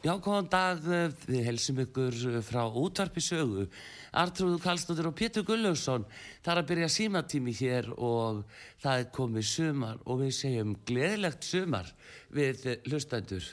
[0.00, 0.78] Já, góðan dag,
[1.28, 3.66] við helsum ykkur frá útvarpi sögu.
[4.16, 6.06] Artrúðu Kallstóttir og Pétur Gullaugsson.
[6.40, 8.48] Það er að byrja símatími hér og
[8.80, 11.84] það er komið sumar og við segjum gleðilegt sumar
[12.32, 13.44] við hlustendur.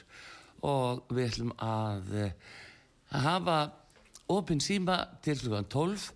[0.64, 2.32] Og við ætlum að
[3.12, 3.76] hafa
[4.32, 6.08] opinn síma til hlugan 12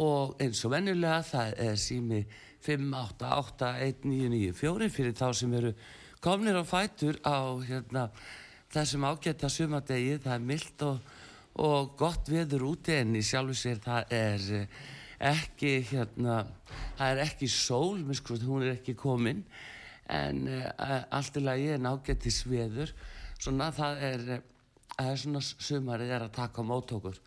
[0.00, 2.24] og eins og vennulega það er sími
[2.64, 5.76] 5881994 fyrir þá sem eru
[6.24, 8.08] komnir á fætur á hérna
[8.72, 11.10] þessum ágætta sumadegi, það er myllt og,
[11.64, 14.78] og gott veður úti en í sjálfu sér það er eh,
[15.30, 16.42] ekki hérna,
[16.98, 19.42] það er ekki sól, sko, hún er ekki komin
[20.08, 22.94] en uh, allt í lagi er ágættis veður,
[23.36, 24.22] svona það er,
[24.94, 27.18] það er svona sumarið er að taka á mótókur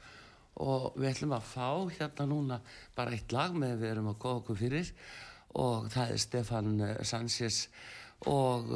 [0.61, 1.67] og við ætlum að fá
[1.97, 2.57] hérna núna
[2.95, 4.91] bara eitt lag með við erum að góða okkur fyrir
[5.61, 7.65] og það er Stefan eh, Sanchez
[8.29, 8.69] og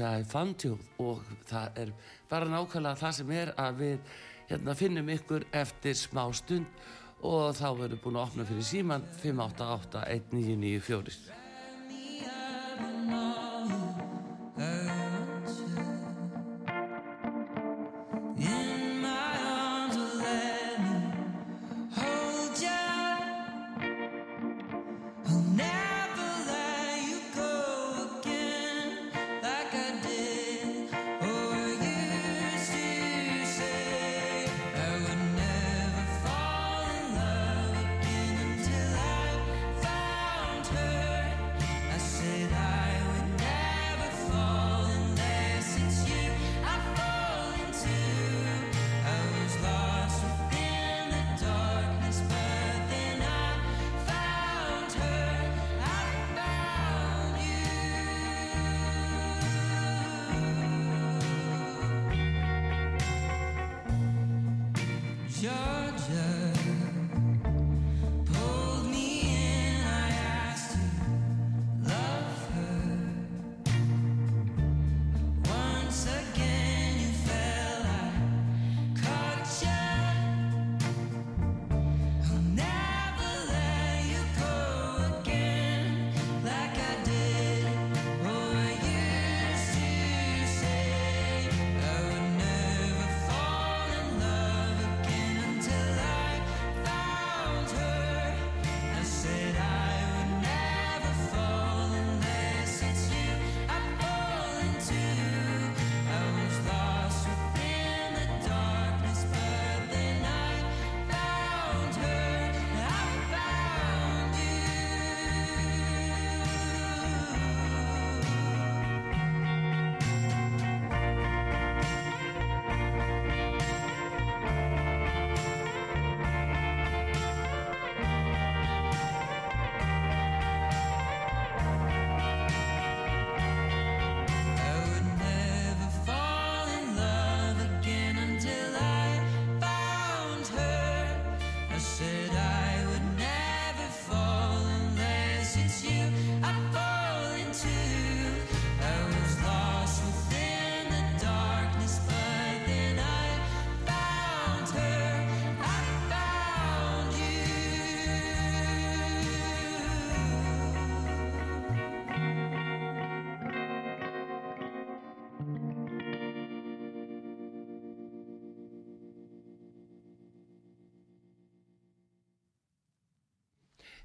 [0.00, 0.78] I Found You.
[0.98, 1.92] Og það er
[2.30, 3.98] bara nákvæmlega það sem er að við
[4.50, 6.66] hérna, finnum ykkur eftir smá stund
[7.20, 11.40] og þá verðum við búin að opna fyrir síman 588 1994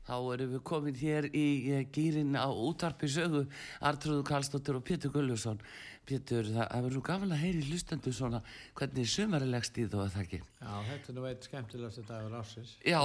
[0.05, 1.45] Þá erum við komin hér í
[1.95, 3.45] gýrin á útarpi sögu
[3.81, 5.57] Artrúðu Karlsdóttir og Pétur Gullusson
[6.05, 8.43] Pétur, það verður gaman að heyri lustendu svona
[8.77, 10.39] hvernig sumarilegst í þú að það ekki?
[10.61, 12.99] Já, þetta er nú eitt skemmtilegast dagur ásins Já,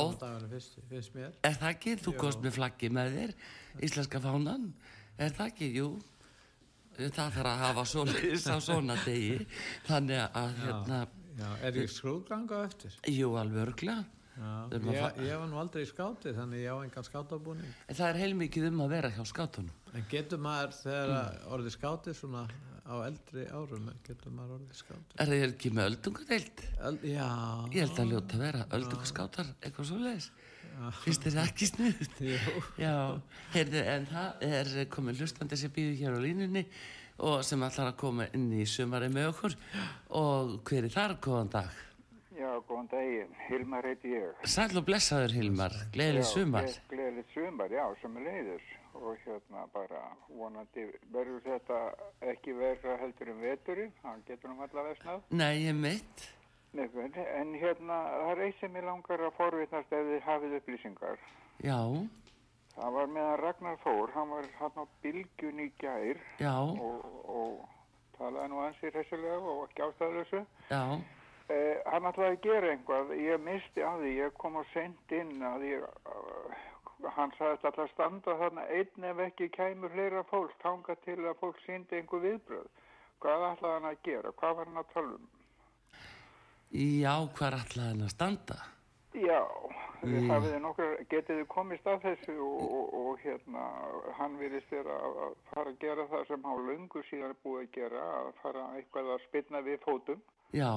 [0.53, 1.97] fyrst, fyrst er það ekki?
[2.05, 3.35] Þú komst með flaggi með þér
[3.89, 4.69] Íslenska fánan,
[5.17, 5.71] er það ekki?
[5.81, 5.89] Jú,
[7.01, 9.41] það þarf að hafa svona, svona degi.
[9.89, 11.03] Þannig að já, hérna
[11.41, 12.97] Já, er ég skrúðganga eftir?
[13.09, 17.07] Jú, alveg örgla Já, ég, ég var nú aldrei í skáti þannig ég á engan
[17.07, 17.79] skátabúning.
[17.87, 19.79] En það er heilmikið um að vera hjá skátunum.
[19.95, 21.49] En getur maður þegar mm.
[21.57, 22.45] orðið skáti svona
[22.91, 26.63] á eldri árum getur maður orðið skáti er það ekki með öldungadeild?
[26.89, 27.27] Öld, já.
[27.71, 30.31] Ég held að ljóta að vera öldungaskátar eitthvað svo leiðis
[31.03, 32.01] finnst þér ekki snuð?
[32.81, 32.95] já,
[33.55, 36.65] heyrðu en það er komið hlustandi sem býður hér á línunni
[37.21, 39.57] og sem ætlar að koma inn í sumari með okkur.
[40.17, 41.81] Og hver er þar, góðan dag?
[42.51, 43.35] Já, góðan daginn.
[43.47, 44.39] Hilmar heiti ég.
[44.51, 46.67] Sæl og blessaður Hilmar, gleðileg sumar.
[46.67, 48.65] Já, gleðilegt sumar, já, sem er leiðis.
[48.99, 50.01] Og hérna bara
[50.35, 51.79] vonandi verður þetta
[52.33, 55.21] ekki verða heldur en veturinn, hann getur nú allavega snað.
[55.31, 56.25] Nei, ég mitt.
[56.75, 61.23] Nefn, en hérna, það er eitt sem ég langar að forvitnast ef þið hafið upplýsingar.
[61.63, 61.79] Já,
[62.81, 67.57] Það var meðan Ragnar Þór, hann var hann á bylgjun í gær já, og, og
[68.17, 70.43] talaði nú ansið hessilega og ekki ástæðlösu.
[70.71, 70.83] já,
[71.51, 75.41] Eh, hann ætlaði að gera einhvað, ég misti að því, ég kom á sent inn
[75.43, 76.61] að ég, uh,
[77.17, 81.59] hann alltaf að standa þarna einn ef ekki kæmur hlera fólk, tanga til að fólk
[81.65, 82.71] síndi einhver viðbröð.
[83.25, 84.35] Hvað ætlaði hann að gera?
[84.39, 85.29] Hvað var hann að tala um?
[86.71, 88.61] já, hvað alltaf hann að standa?
[89.19, 89.43] Já,
[90.07, 90.33] mm.
[90.63, 93.69] nokkur, getið þið komist að þessu og, og, og hérna,
[94.21, 97.63] hann virðist þér að að fara að gera það sem hann lungu síðan er búið
[97.65, 100.29] að gera, að fara eitthvað að spilna við fótum.
[100.55, 100.71] Já,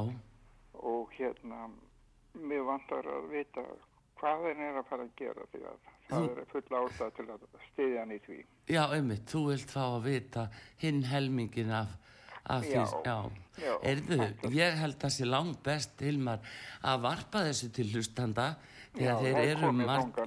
[0.74, 1.68] og hérna
[2.34, 3.64] mér vantar að vita
[4.20, 7.46] hvað þeir er að fara að gera því að það er full ástæð til að
[7.72, 8.40] stiðja hann í því.
[8.72, 10.48] Já, einmitt, þú vilt fá að vita
[10.84, 11.96] hinn helmingin af,
[12.44, 13.18] af því, Já, já.
[13.64, 14.20] já, Erðu,
[14.56, 16.44] ég held að sé langt best Hilmar
[16.84, 18.54] að varpa þessu til hlustanda
[18.94, 20.20] Já, þeir er eru marg-.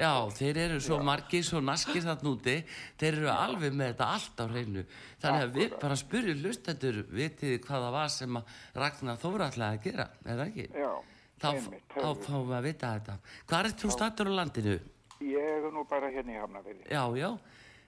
[0.00, 2.56] Já, þeir eru svo margir, svo naskir þarna úti.
[2.96, 4.86] Þeir eru alveg með þetta allt á hreinu.
[5.20, 9.78] Þannig að við bara spyrjum hlustendur vitið hvað það var sem að Ragnar Þóra ætlaði
[9.80, 10.68] að gera, eða ekki?
[10.72, 10.90] Já,
[11.36, 13.16] Þá, einmitt, þá fáum við að vita þetta.
[13.50, 14.78] Hvað er þú stattur á landinu?
[15.20, 17.30] ég er nú bara hérna í Hafnafyrði Já, já,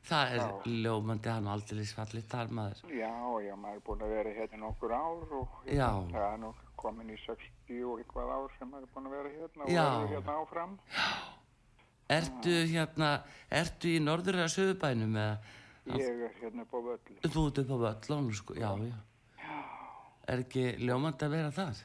[0.07, 2.83] það er ljómandi hann aldrei fallit þar maður.
[2.93, 3.13] Já,
[3.45, 5.89] já, maður er búin að vera hérna nokkur ár og Já.
[6.13, 9.35] það er nú komin í 60 og eitthvað ár sem maður er búin að vera
[9.35, 9.85] hérna og Já.
[9.85, 10.79] verður hérna áfram.
[12.09, 13.11] Ertu hérna,
[13.53, 15.39] ertu í norður eða söðubænum eða?
[15.89, 18.97] Ég er hérna upp á völlu þú ert upp á völlónu sko, já, já.
[20.29, 21.79] Er ekki ljómandi að vera þar?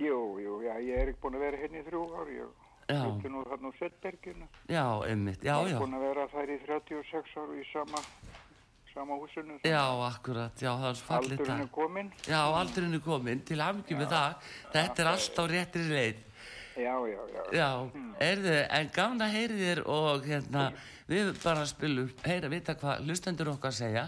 [0.00, 2.46] Jú, jú, já, ég er ekki búin að vera hérna í þrjú ár Já.
[2.98, 6.58] Flytti nú þarna á Svettberginu Já, einmitt, já, já er búin að vera þær í
[6.66, 8.02] 36 ár í sama,
[8.94, 9.58] sama húsinu.
[9.64, 12.10] Já, akkurat, já, það er fallit Aldurinn er komin.
[12.26, 16.26] Já, aldurinn er komin, til afmyggjum með það Þetta er allt á réttri leið
[16.80, 17.42] Já, já, já.
[17.52, 17.68] Já,
[18.24, 20.62] erðu, en gaman að heyri þér og hérna,
[21.10, 24.04] við bara spilum, heyra, vita hvað hlustendur okkar segja,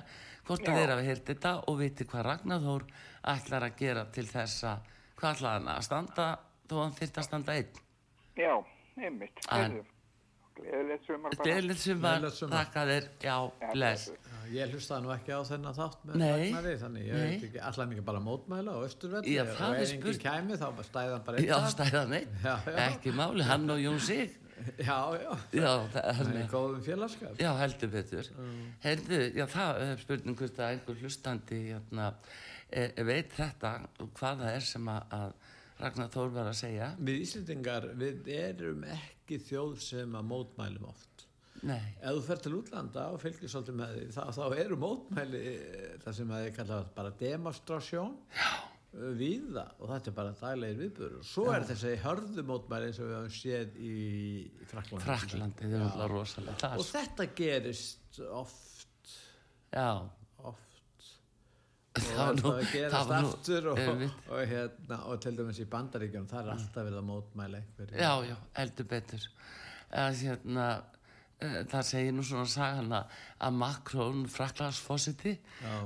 [0.46, 0.78] hvort að Já.
[0.78, 2.86] þeir hafa heyrt þetta og viti hvað Ragnar Þór
[3.34, 4.86] ætlar að gera til þess að,
[5.18, 6.28] hvað ætlar hann að standa,
[6.70, 7.82] þó hann þyrst að standa einn.
[8.40, 8.54] Já,
[8.98, 9.44] einmitt.
[10.52, 11.46] Gleðilegt sumar bara.
[11.46, 13.36] Gleðilegt sumar, þakka þér, já,
[13.72, 14.10] bless.
[14.52, 17.94] Ég hlustaði nú ekki á þennan þátt með Nei, Ragnari, þannig ég veit ekki, allan
[17.94, 21.40] ekki bara mótmæla á Östurvelli Já, og það ef spurt- kæmi þá stæði hann bara
[21.40, 22.34] einn Já, stæðan einn,
[22.84, 24.34] ekki máli, hann og Jón Sig.
[24.88, 27.40] Já, já, Já, það er góðum félagskap.
[27.40, 28.28] Já, heldur betur.
[28.84, 32.10] Heyrðu, já, það er spurning hvort að einhver hlustandi hérna,
[32.70, 33.72] e, veit þetta
[34.04, 35.41] og hvað það er sem að, að
[35.82, 36.88] Ragnar Þór var að segja.
[37.02, 41.26] Við Íslendingar, við erum ekki þjóð sem að mótmælum oft.
[41.62, 45.40] Nei, Ef þú fer til útlanda og fylgir svolítið með því þá, þá eru mótmæli
[45.52, 48.16] eh, það sem að ég kalla bara demonstrasjón.
[48.92, 53.14] Víða og þetta er bara daglegir viðbörur svo er þessi hörðu mótmæli eins og við
[53.16, 53.92] höfum séð í
[54.68, 56.82] Fraklandi Fraklandi, eru alltaf rosalega það.
[56.82, 59.14] og þetta gerist oft.
[59.72, 59.88] Já,
[60.50, 60.71] oft
[61.92, 63.78] Það og nú- að það gerast var nú- aftur og,
[64.32, 68.12] og, hérna, og til dæmis í bandaríkjum það er alltaf verið að mótmæla einhverju já,
[68.30, 69.26] já, heldur betur.
[69.92, 70.66] Að, hérna,
[71.42, 75.34] eh, það segir nú svona sagan að Macron, Fraklandsfossiti,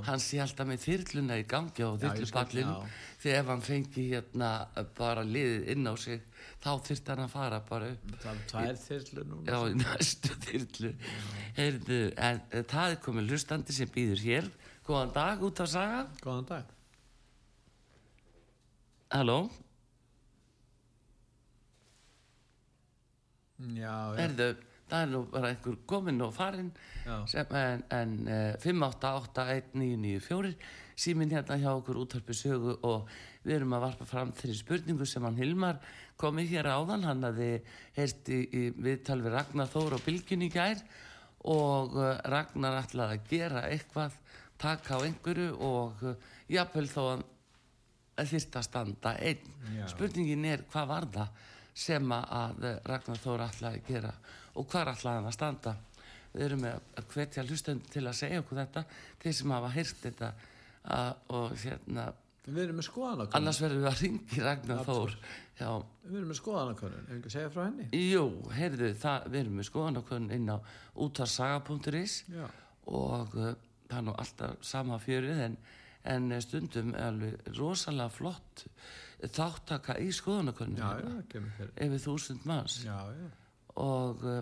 [0.07, 2.87] hann sé alltaf með þyrluna í gangi þyrlupallinu já.
[3.19, 4.51] því ef hann fengi hérna
[4.95, 6.21] bara liðið inn á sig
[6.63, 10.93] þá þyrfti hann að fara bara upp það er tvær þyrlu núna Já, næstu þyrlu.
[11.57, 14.49] Heyrðu, en það er komið hlustandi sem býður hér.
[14.87, 16.07] Góðan dag út af saga.
[16.23, 16.65] góðan dag.
[19.11, 19.49] Halló,
[23.57, 24.47] já, já, heyrðu,
[24.87, 26.71] það er nú bara einhver kominn og farinn
[27.27, 30.53] sem, en, en uh, 5881994
[30.99, 33.07] síminn hérna hjá okkur útvarpi sögu og
[33.43, 35.79] við erum að varpa fram þeirri spurningu sem hann Hilmar
[36.19, 37.51] komið hér áðan, hann hafði
[37.97, 40.79] heyrt í, í viðtal við Ragnar Þór á bylgjunni í gær
[41.47, 44.15] og uh, Ragnar ætlaði að gera eitthvað,
[44.61, 47.25] taka á einhverju og uh, jafnvel þó að
[48.31, 49.55] þyrst að standa einn.
[49.75, 49.85] Já.
[49.93, 51.45] Spurningin er hvað var það
[51.77, 54.13] sem að eh, Ragnar Þór ætlaði að gera
[54.57, 55.73] og hvað ætlaði hann að standa.
[56.33, 58.83] Við erum með að hvetja hlustönd til að segja okkur þetta,
[59.21, 60.31] þeir sem hafa heyrt þetta
[60.97, 62.07] að, og hérna,
[62.47, 65.15] við erum með skoðanakonun annars verðum við að ringi Ragnar Þór.
[65.57, 68.25] Við erum með skoðanakonun, ef ekki að segja frá henni jú,
[68.57, 70.57] heyrðu, það, við erum með skoðanakonun inn á
[71.05, 72.17] útvarsaga.is
[72.87, 73.53] og uh,
[73.87, 75.57] það er nú alltaf sama fjörið en,
[76.13, 78.65] en stundum er alveg rosalega flott
[79.33, 82.81] þáttaka í skoðanakönnum yfir þúsund manns.
[82.85, 83.27] Já, já.
[83.81, 84.41] og uh,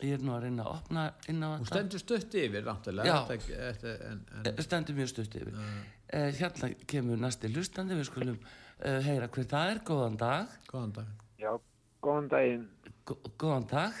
[0.00, 1.68] ég er nú að reyna að opna inn á þetta.
[1.74, 5.58] stendur stutt yfir náttúrulega en, en, Eh, stendur mjög stutt yfir.
[5.60, 9.82] Uh, hérna kemur næsti hlustandi við skulum uh, heyra hver það er.
[9.90, 10.56] Góðan dag.
[10.72, 11.10] Góðan dag.
[11.40, 11.52] Já,
[12.00, 12.64] góðan daginn,
[13.08, 14.00] Gó- góðan dag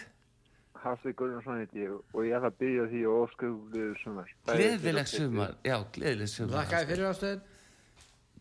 [0.80, 4.30] Hafði Gunnarsson heiti ég og ég ætla að byrja því og óskuðuðu sumar.
[4.48, 7.42] Gleðileg sumar já, gleðileg sumar þakka þér fyrir ástöðin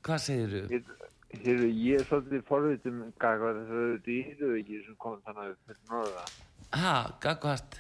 [0.08, 0.64] hvað segirðu?
[0.72, 0.96] Hér-
[1.30, 6.24] Hér, ég er svolítið forvitum gagvar þessu dýruveiki sem kom þannig upp fyrir norða.
[6.74, 7.78] ha, gagvart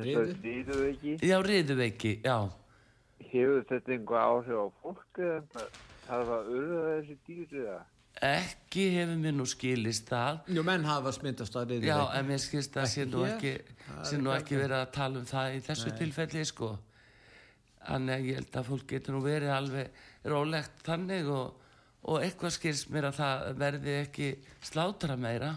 [0.00, 0.20] Riðu?
[0.28, 2.36] Þetta dýruveiki, já, riðuveiki, já
[3.30, 5.80] hefur þetta einhver áhrif á fólk eða eitthvað?
[6.06, 7.80] þarf að urða þessi dýri eða?
[8.20, 10.42] Ekki hefur mér nú skilist það.
[10.52, 13.54] Jú, menn hafa smyndast að riðu Já, en mér ekki, Það sé nú ekki
[14.36, 16.70] ekki verið að tala um það í þessu tilfelli, sko.
[17.80, 21.54] Þannig að ég held að fólk getur nú verið alveg rólegt þannig og,
[22.04, 24.28] og eitthvað skilst mér að það verði ekki
[24.68, 25.54] slátra meira.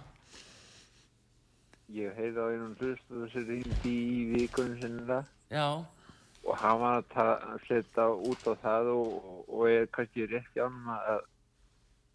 [1.94, 5.20] Ég heyrði á einum hlust og þessi reyndi í vikunum sinna
[5.52, 5.84] Já,
[6.44, 10.90] og hann var að setja út á það og, og, og er kannski rétt jánum
[10.96, 11.28] að,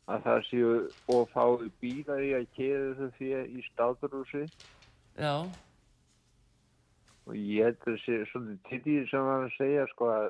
[0.09, 0.75] að það séu
[1.15, 4.45] og fái bílar í að keða þessu fyrir í státurhúsi
[5.19, 5.35] já,
[7.29, 10.29] og ég held að sé svona til því sem var að segja sko að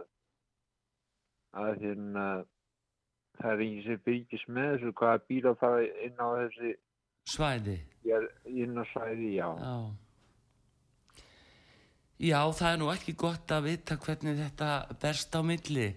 [1.58, 2.26] að hérna
[3.38, 6.74] það er enginn sem byrgis með þessu hvaða bílar fara inn á þessi
[7.28, 7.78] svæði.
[8.08, 8.18] já,
[8.48, 9.48] inn á svæði, já.
[9.62, 9.76] Já.
[12.18, 14.68] Já, það er nú ekki gott að vita hvernig þetta
[14.98, 15.92] berst á milli.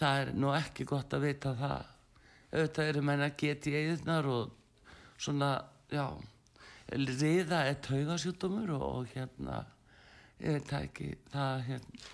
[0.00, 1.92] Það er nú ekki gott að vita það.
[2.48, 4.54] Auðvitað eru menn að geta í eðurnar og
[5.20, 5.50] svona,
[5.92, 6.06] já,
[6.92, 9.60] riða er taugasjútumur og, og hérna,
[10.40, 12.08] ég veit það ekki, það hérna,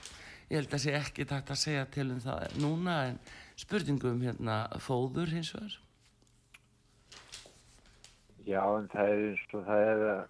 [0.50, 3.22] ég held að sé ekki takt að segja til um það núna en
[3.60, 5.78] spurningum hérna fóður hins vegar.
[8.44, 10.22] Já, en það er eins og það er að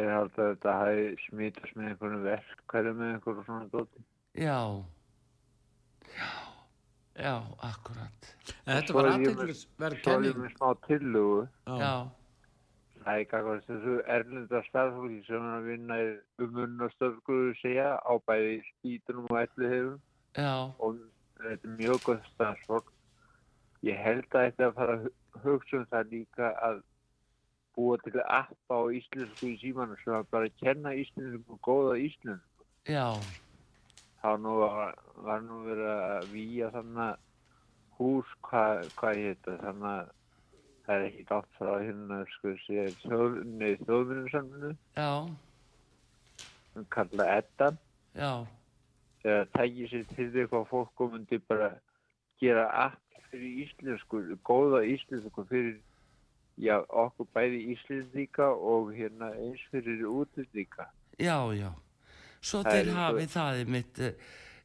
[0.00, 4.04] ég held að þetta hafi smitast með einhvern verkværi með einhverjum svona dóti.
[4.38, 4.58] Já,
[7.22, 7.34] já,
[7.68, 8.34] akkurat,
[8.66, 10.42] en þetta var er með- aðteglisverð Svo er ég kenning.
[10.42, 11.48] með smá tillögu.
[11.66, 11.94] já,
[13.02, 16.10] Það er kakast þessu erlenda starfsfólki sem er að vinna í
[16.44, 19.96] umunastöfgruðu segja á bæði spítunum og ellu hefum
[20.38, 20.98] já, og
[21.42, 22.92] þetta er mjög gott starfsfólk.
[23.82, 26.82] Ég held að þetta að fara að hu- hugsa um það líka að
[27.76, 32.62] búa til appa á íslensku í símanu sem að bara kenna íslensku góða íslensku.
[32.86, 33.18] já,
[34.22, 37.20] þá nú var, var nú verið að výja þannig
[37.98, 40.10] hús, hvað, hvað ég heita, þannig að
[40.82, 45.10] það er ekki gátt frá hérna, sko, sér þjóð, nei, þjóðminninsaminu, já,
[46.72, 47.78] sem kalla Eddan,
[48.18, 48.32] já,
[49.22, 51.70] þegar tækir sér til því hvað fólk myndi bara
[52.42, 55.78] gera allt fyrir íslensku, góða íslensku fyrir,
[56.62, 60.90] já, okkur bæði íslendíka og hérna eins fyrir útlendíka.
[61.18, 61.70] já, já.
[62.42, 64.02] Svo Það þeir hafið það í mitt,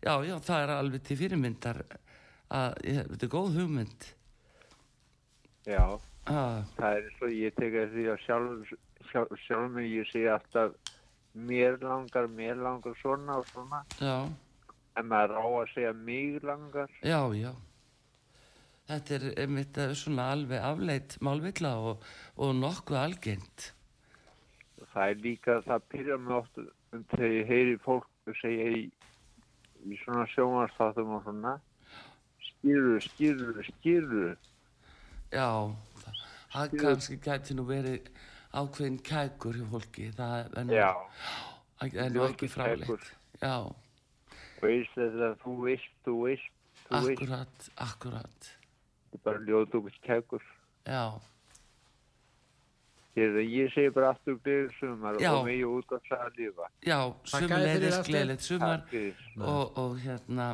[0.02, 4.08] já, já, það er alveg til fyrirmyndar að, þetta er góð hugmynd.
[5.68, 5.84] Já.
[6.28, 8.72] Ah, það er svo ég tek að því að sjálf,
[9.12, 10.74] sjálf, sjálf mig ég segi alltaf
[11.38, 14.28] mér langar, mér langar svona og svona já,
[14.98, 17.54] en maður á að segja mig langar já, já.
[18.88, 22.06] Þetta er einmitt eh, svona alveg afleitt málvilla og,
[22.40, 23.72] og nokkuð algengt.
[24.94, 26.60] það er líka, það pyrra mig oft
[26.94, 28.08] um þegar ég heyri fólk
[28.42, 28.86] segja í,
[29.88, 31.58] í svona sjónvarsþáttum og svona
[32.50, 34.36] skýrur, skýrur, skýrur
[35.32, 35.48] Já,
[36.02, 36.20] það,
[36.54, 38.12] það kannski gæti nú verið
[38.56, 43.10] ákveðin kækur hjá fólki, það er nú, nú ekki fráleitt.
[43.42, 43.68] Já,
[44.64, 46.54] veist þetta þú veist, þú veist,
[46.88, 47.24] þú veist.
[47.24, 48.52] Akkurat, akkurat,
[49.12, 50.46] þetta er bara ljóðdúkist kækur.
[50.88, 51.04] Já,
[53.18, 55.32] ég segi bara aftur gleðið sumar Já.
[55.34, 56.68] og megi út af það að lifa.
[56.86, 56.98] Já,
[57.32, 58.06] Hafsteinn.
[58.06, 58.84] gleðilegt sumar
[59.42, 60.48] og, og hérna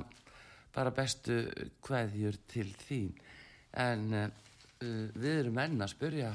[0.73, 1.41] bara bestu
[1.83, 3.11] kveðjur til þín.
[3.83, 4.29] En uh,
[4.79, 6.31] við erum enn að spyrja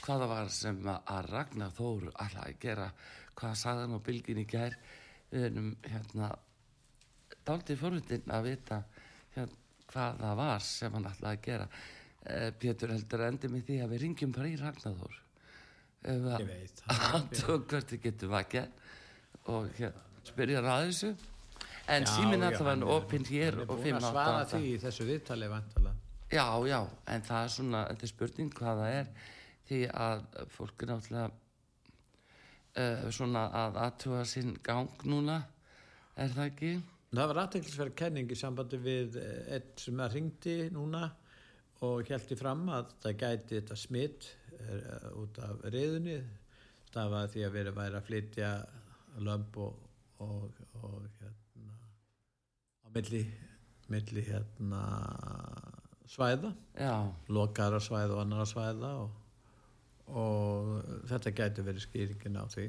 [0.00, 2.88] hvaða var sem að, Ragnar Þór alltaf að gera.
[3.38, 4.80] Hvað sagði hann á bylgin í gær?
[5.28, 6.32] Við erum hérna
[7.44, 8.82] dálítið fórhundin að vita
[9.36, 11.70] hérna, hvað það var sem hann alltaf að gera.
[12.28, 15.24] Uh, Pétur heldur að endi með því að við ringjum bara í Ragnar Þór
[16.02, 18.68] ef að það aðtöku hvert þið getur vakið.
[19.48, 21.10] Og hérna, spyrja að þessu.
[21.88, 25.08] En síminn já, alltaf var opinn hér og búin að 5 svara því í þessu
[25.08, 25.48] viðtali
[26.28, 29.12] já, já, en það er svona þetta er spurning hvað það er.
[29.68, 31.30] Því að fólk er náttúrulega
[32.78, 35.40] uh, svona að aðtuga sinn gang núna.
[36.18, 36.72] Er það ekki?
[37.08, 41.06] Það var aðteklisverð kenning í sambandi við eh, einn sem að ringdi núna
[41.86, 46.18] og held í fram að það gæti þetta smitt uh, út af reyðunni.
[46.88, 48.50] Það var því að verið væri að flytja
[49.26, 49.84] lömp og,
[50.24, 51.76] og, og hérna,
[52.82, 53.22] á milli,
[53.92, 54.82] milli hérna,
[56.08, 56.94] svæða, já,
[57.28, 59.22] lokaðara svæða og annara svæða og,
[60.16, 60.74] og
[61.10, 62.68] þetta gæti verið skýringin á því.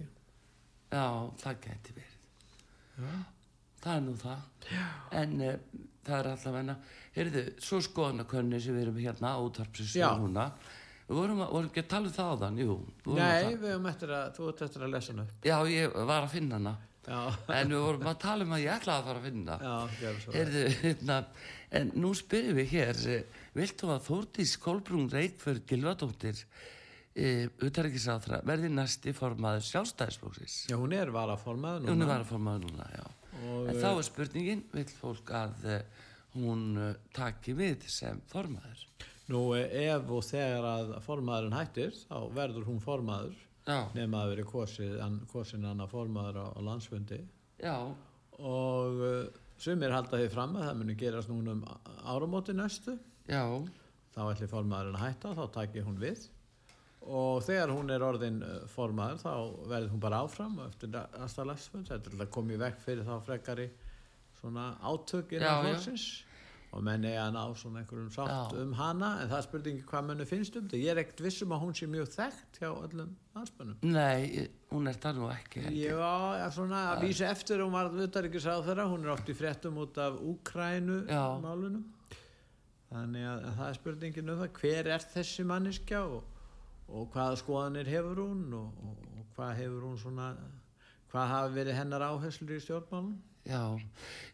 [0.92, 1.08] já,
[1.46, 3.38] það geti verið
[3.84, 4.74] það er nú það
[5.22, 5.56] en uh,
[6.06, 6.76] það er alltaf enna
[7.16, 10.10] heyrðu, svo skoðanakönni sem við erum hérna á útvarpsins Já.
[10.20, 10.50] núna
[11.10, 12.76] við vorum, að, vorum ekki að tala um það á þann jú,
[13.08, 15.50] við Nei, við höfum eftir að, þú ert eftir að lesa hana upp.
[15.50, 16.76] já, ég var að finna hana
[17.10, 17.22] Já,
[17.56, 20.10] en við vorum að tala um að ég ætlaði að fara að finna já.
[20.36, 21.16] Heyrðu, hérna,
[21.80, 26.44] en nú spyrjum við hér, eh, vilt þú að Þórdís Kolbrún Reykjörð Gilvadóttir
[27.16, 30.60] e, utaríkisáþra verði næsti formaður sjálfstæðisflóksis?
[30.70, 31.96] Já, hún er varaformað núna.
[31.96, 33.08] Hún er varaformaður núna, já.
[33.40, 35.80] Og, en þá er spurningin, vill fólk að e,
[36.36, 38.86] hún e, taki við sem formaður?
[39.30, 43.36] Nú, ef og þegar að formaðurinn hættir, þá verður hún formaður
[43.68, 47.20] Já, nema að veri kosin annar formaður á, á landsfundi.
[47.62, 47.76] Já,
[48.40, 49.04] og
[49.62, 51.64] sumir halda því fram að það muni gerast núna um
[52.10, 52.98] áramóti næstu.
[53.30, 53.46] Já,
[54.16, 56.26] þá ætli formaðurinn að hætta, þá taki hún við
[57.10, 59.34] og þegar hún er orðin uh, formaður þá
[59.66, 63.70] verður hún bara áfram eftir næsta landsfund, þetta er koma í vekk fyrir þá frekari
[64.40, 65.70] svona átök Já, innan já.
[65.70, 66.10] fólksins
[66.70, 68.62] og menn eiga að ná svona einhverjum sátt Já.
[68.62, 71.54] um hana en það er spurningi hvað mennu finnst um þetta ég er ekkert vissum
[71.56, 73.80] að hún sé mjög þekkt hjá öllum landsmönnum.
[73.90, 75.64] Nei, hún er það nú ekki.
[75.80, 79.80] Já, svona að vísa eftir hún var auðvitaðrikis á þeirra, hún er oft í fréttum
[79.82, 81.00] út af Úkrænu
[81.42, 81.88] málunum
[82.90, 84.54] þannig að, að það er spurningin um það.
[84.62, 86.39] Hver er þessi manniska og,
[86.90, 90.30] og hvaða skoðanir hefur hún og, og, og hvað hefur hún svona
[91.10, 93.16] hvað hafi verið hennar áherslur í stjórnmálum?
[93.50, 93.64] Já,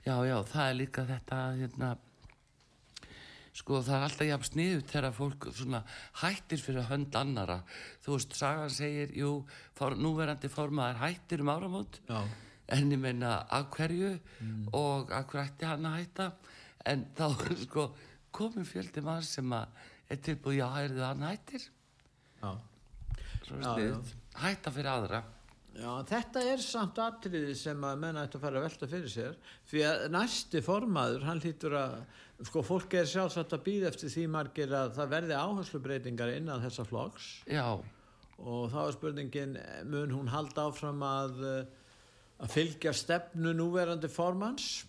[0.04, 1.91] já, já, það er líka þetta, hérna,
[3.56, 5.82] sko það er alltaf jafn sniðut þegar fólk svona
[6.22, 7.62] hættir fyrir hönd annara.
[8.04, 9.30] Þú veist, sagan segir, jú,
[9.78, 12.20] for, núverandi formaður hættir um áramót, Já,
[12.76, 14.15] en ég meina af hverju
[14.74, 16.32] og af hverju ætti hann að hætta,
[16.91, 17.26] en þá
[17.68, 17.88] sko
[18.36, 22.35] komið fjöldi mann sem að er tilbúið, já, heyrðu, hann hættir, já svo Já, sniðut,
[24.41, 25.23] hætta fyrir aðra.
[25.75, 29.34] Já, þetta er samt atriði sem að menna ætti að fara að velta fyrir sér
[29.67, 31.97] því að næsti formaður, hann hlýtur að
[32.47, 36.88] sko, fólk er sjálfsagt að býða eftir því margir að það verði áherslubreitingar innan þessa
[36.88, 37.27] flokks.
[37.51, 37.67] Já,
[38.39, 39.58] og þá er spurningin
[39.91, 41.43] mun hún halda áfram að
[42.36, 44.84] að fylgja stefnu núverandi formans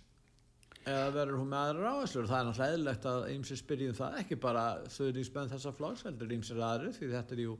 [0.87, 2.29] eða verður hún með aðra áherslur?
[2.31, 4.65] Það er náttúrulega eðlilegt að ýmsir spyrjum það ekki bara
[4.97, 7.57] þauðningsmenn þessa flokks heldur ýmsir aðri því þetta er jú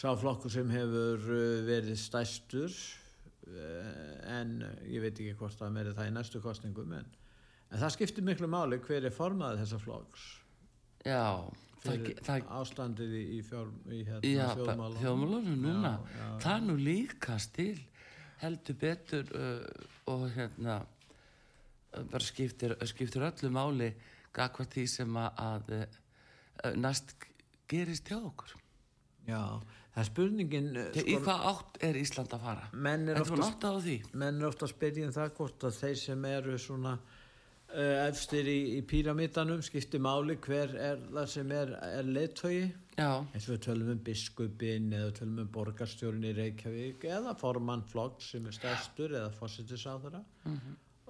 [0.00, 2.72] sá flokkur sem hefur uh, verið stæstur
[3.48, 4.54] uh, en
[4.90, 7.12] ég veit ekki hvort það verið það í næstu kostningum en,
[7.70, 10.24] en það skiptir miklu máli hver er formaðið þessa flokks.
[11.04, 11.20] Já,
[11.84, 15.58] það, fyrir ge- það ástandið í, fjár, í hérna, Já, þjóðmálum þjóðmálunum.
[15.66, 15.92] núna.
[16.00, 17.76] Já, já, það er nú líka stil
[18.40, 20.78] heldur betur uh, og hérna
[22.10, 23.92] bara skiptir, skiptir öllu máli
[24.34, 25.72] gagvað því sem að,
[26.64, 27.14] að næst
[27.70, 28.54] gerist hjá okkur.
[29.24, 29.40] Já,
[29.94, 32.70] það er spurningin uh, sko, í hvað átt er Ísland að fara?
[32.76, 33.74] Menn er ofta,
[34.66, 39.62] að spyrja um það hvort að þeir sem eru svona uh, efstir í, í píramítanum
[39.64, 42.64] skipti máli hver er það sem er, er leiðtögi
[42.98, 47.86] já, eins og við tölum um biskupin eða tölum um borgarstjórn í Reykjavík eða formann
[47.88, 50.20] flokk sem er stærstur eða fósitisáðara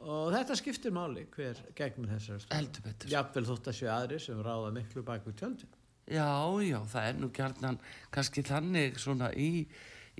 [0.04, 4.74] og þetta skiptir máli hver gegnum heldur betur jafnvel þótt að séu aðri sem ráða
[4.76, 7.78] miklu bak við tjöldin Já, já, það er nú gjarnan
[8.12, 9.64] kannski þannig svona í,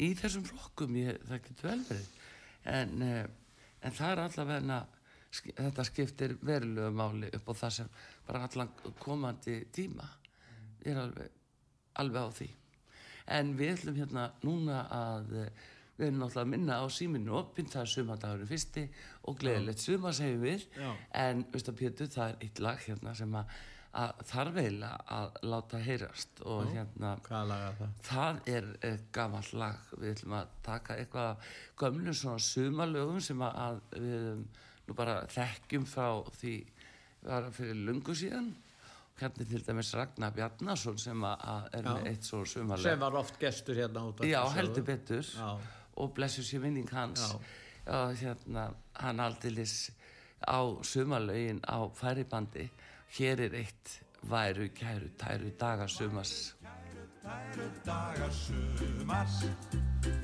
[0.01, 2.07] í þessum flokkum, ég, það getur vel verið.
[2.73, 4.79] En, uh, en það er allavega,
[5.51, 7.93] þetta skiptir verulegu máli upp á það sem
[8.25, 10.09] bara allan komandi tíma.
[10.89, 11.37] Er alveg,
[12.01, 12.49] alveg á því.
[13.37, 17.69] En við ætlum hérna núna að uh, við erum náttúrulega að minna á síminu opinn,
[17.71, 18.85] það er sumardagurinn fyrsti
[19.29, 20.67] og gleðilegt sumar segjum við.
[20.75, 20.91] Já.
[21.23, 23.55] En, að Pétur, það er eitt lag hérna sem að,
[24.03, 27.95] að þarf eiginlega að láta heyrast og hérna, hvað laga það?
[28.09, 29.87] það er uh, gamall lag.
[29.95, 31.55] Við ætlum að taka eitthvað af
[31.85, 34.45] gömlum svona sumarlögum sem að, við um,
[34.89, 36.09] nú bara þekkjum frá
[36.41, 36.59] því
[37.25, 38.51] var fyrir lungu síðan.
[39.15, 41.93] Hérna til dæmis Ragnar Bjarnason sem að, er Já.
[41.95, 42.83] með eitt svona sumarlög.
[42.83, 44.57] sem var oft gestur hérna út af Já, þessu.
[44.59, 45.51] heldur betur Já.
[45.97, 47.35] Og blessu sér vinning hans.
[47.87, 49.91] Og hérna hann aldilis
[50.49, 52.71] á sumarlaugin á færibandi.
[53.19, 56.57] Hér er eitt væru kæru tæru dagar sumars.
[57.23, 59.45] Tæru dagar sumars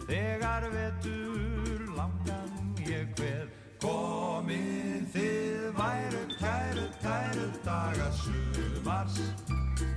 [0.09, 3.48] Þegar vetur langan ég hver.
[3.80, 9.20] Komið þið væru kæru, kæru dagar sumars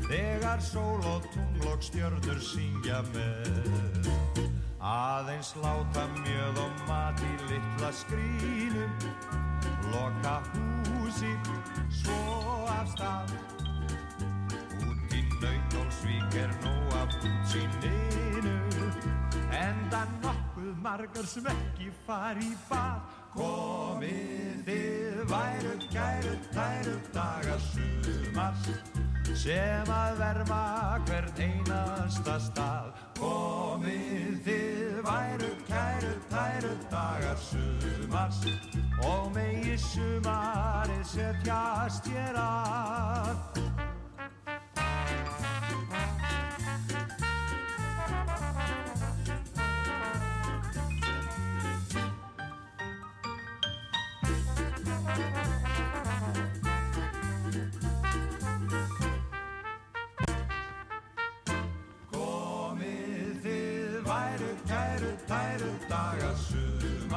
[0.08, 4.33] Þegar sól og tungl og stjörnur syngja með
[4.84, 8.92] Aðeins láta mjöð og mat í litla skrínum
[9.94, 11.32] Loka húsi
[11.88, 13.32] svo af stað.
[14.84, 18.56] Út í nautólsvík er nóg af útsýninu.
[19.56, 23.00] Enda nokkuð margar sem ekki fari í bað.
[23.38, 28.68] Komið þið væru kæru tæru dagar sumars
[29.34, 30.64] sem að verma
[31.08, 38.42] hvern einasta stað komið þið væru kæru tæru dagar sumars.
[39.04, 43.73] Og megi sumarið setjast hér að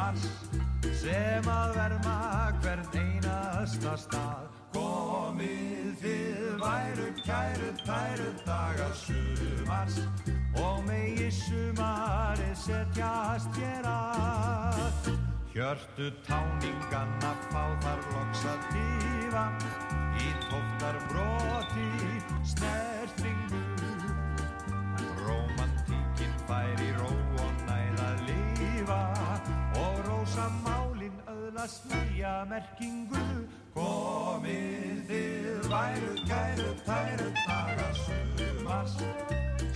[0.06, 4.46] sumars sem að verma hvern einasta stað.
[4.76, 9.98] Komið þið væru kæru tæru dagar sumars
[10.62, 15.12] og megi sumarið setjast hér að.
[15.56, 19.46] Hjörtu táninganna fá þar loks að tífa
[20.20, 21.25] í tóftar broti
[31.66, 33.22] öðlast nýja merkingu.
[33.74, 38.94] Komið þið væru kæru tæru dagar sumars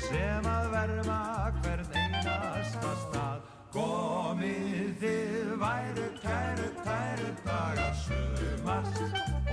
[0.07, 1.19] sem að verma
[1.59, 3.43] hvern einasta stað.
[3.75, 9.03] Komið þið væru kæru tæru dagar sumars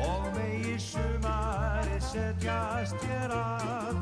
[0.06, 3.97] og megi sumarið setjast hér að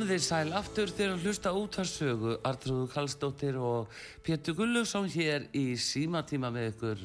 [0.00, 5.74] Komið þið sæl aftur þegar að hlusta útvarsögu Artrúðu Kallstóttir og Pétur Gulluðsson hér í
[5.76, 7.02] símatíma með ykkur.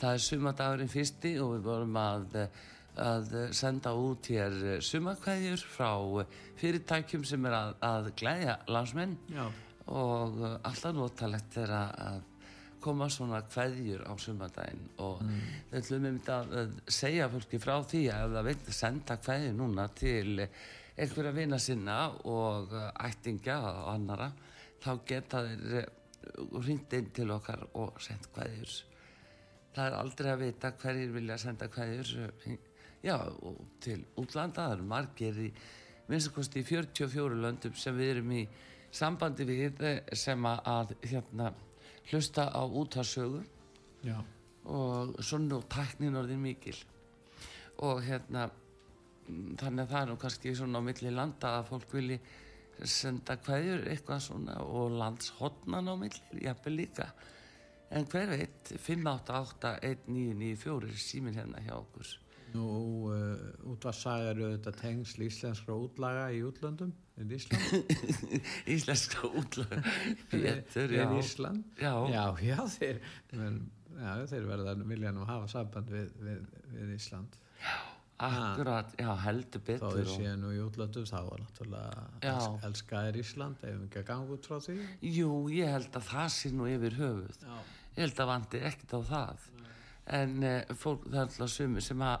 [0.00, 2.32] Það er sumadagurinn fyrsti og við vorum að,
[2.98, 5.92] að senda út hér sumakvæðjur frá
[6.58, 9.44] fyrirtækjum sem er að, að glæðja landsmenn Já.
[9.86, 12.16] og alltaf notalegt er að að
[12.88, 15.38] koma svona kveðjur á sumadaginn og mm.
[15.70, 19.86] við ætlum einmitt að að segja fólki frá því að það vil senda kveðjur núna
[19.94, 20.50] til
[20.96, 24.30] einhverja vina sinna og uh, ættingja og annara
[24.82, 25.88] þá geta þeir
[26.64, 28.76] hringt inn til okkar og sendt kveðjur.
[29.76, 32.54] Það er aldrei að vita hverjir vilja senda kveðjur uh,
[33.04, 33.16] já,
[33.84, 34.66] til útlanda.
[34.66, 35.50] Það eru margir í
[36.08, 38.46] minnstakosti í 44 löndum sem við erum í
[38.94, 41.52] sambandi við eh, sem að, hérna,
[42.10, 43.42] hlusta á útarsögu
[44.66, 46.76] og svona og tæknin orðin mikil.
[47.82, 48.48] Og hérna
[49.26, 52.18] þannig að það er nú kannski svona á milli landa að fólk vilji
[52.84, 57.06] senda kveðjur eitthvað svona og landshotnan á milli, jafnvel líka
[57.94, 62.08] en hver veit 5881994 er síminn hérna hjá okkur
[62.54, 62.66] Nú,
[63.10, 67.62] uh, útvarsaga eru þetta tengsl íslenskra útlaga í útlöndum, en Ísland.
[68.76, 69.74] íslenska útlag
[70.30, 71.60] Pétur, já En Ísland.
[71.80, 71.94] Já.
[72.12, 72.96] Já, já, þeir,
[73.34, 73.52] men,
[73.98, 76.40] já, þeir verða vilja nú hafa samband við, við,
[76.78, 77.30] við Ísland.
[78.18, 82.46] Akkurat, já heldur Þá betur þeir og- séu nú í útlöndum, þá er náttúrulega els,
[82.68, 84.76] elskaðir Ísland, ef við ekki að ganga út frá því.
[85.02, 87.36] Jú, ég held að það sé nú yfir höfuð.
[87.42, 87.56] Já.
[87.96, 89.46] Ég held að vandi ekkert á það.
[90.06, 92.20] En uh, fólk, það er alltaf sumi sem að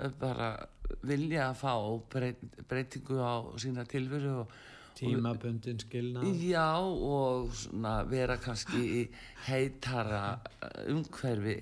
[0.00, 0.50] uh, bara
[1.02, 1.72] vilja að fá
[2.12, 4.52] breyt, breytingu á sína tilveru og,
[4.96, 9.02] tímabundin skilna Já, og svona vera kannski í
[9.46, 11.56] heitara uh, umhverfi.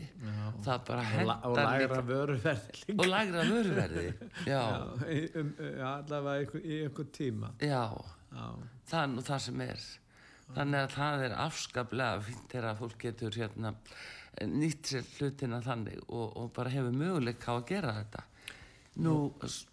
[0.65, 2.03] Það bara og, hendar og líka.
[2.11, 4.07] vöruverði Og lægra vöruverði.
[4.47, 4.63] Já,
[5.11, 7.83] Já, um, já, allavega í, einhver- tíma já,
[8.35, 8.47] já,
[9.05, 9.87] er nú það sem er.
[10.55, 13.75] Þannig að það er afskaplega fínt þegar fólk getur hérna
[14.51, 18.25] nýtt sér hlutina þannig og, og bara hefur möguleika á að gera þetta.
[19.05, 19.15] Nú,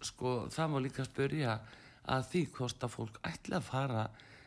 [0.02, 4.06] sko, það má líka spyrja að því hvort að fólk ætla að fara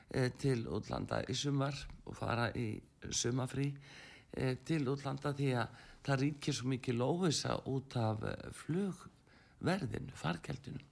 [0.09, 2.73] e, til útlanda í sumar og fara í
[3.09, 3.69] sumafrí
[4.31, 10.83] e, til útlanda því að það ríkir svo mikið lófisa út af e, flugverðinu, fargjaldinu,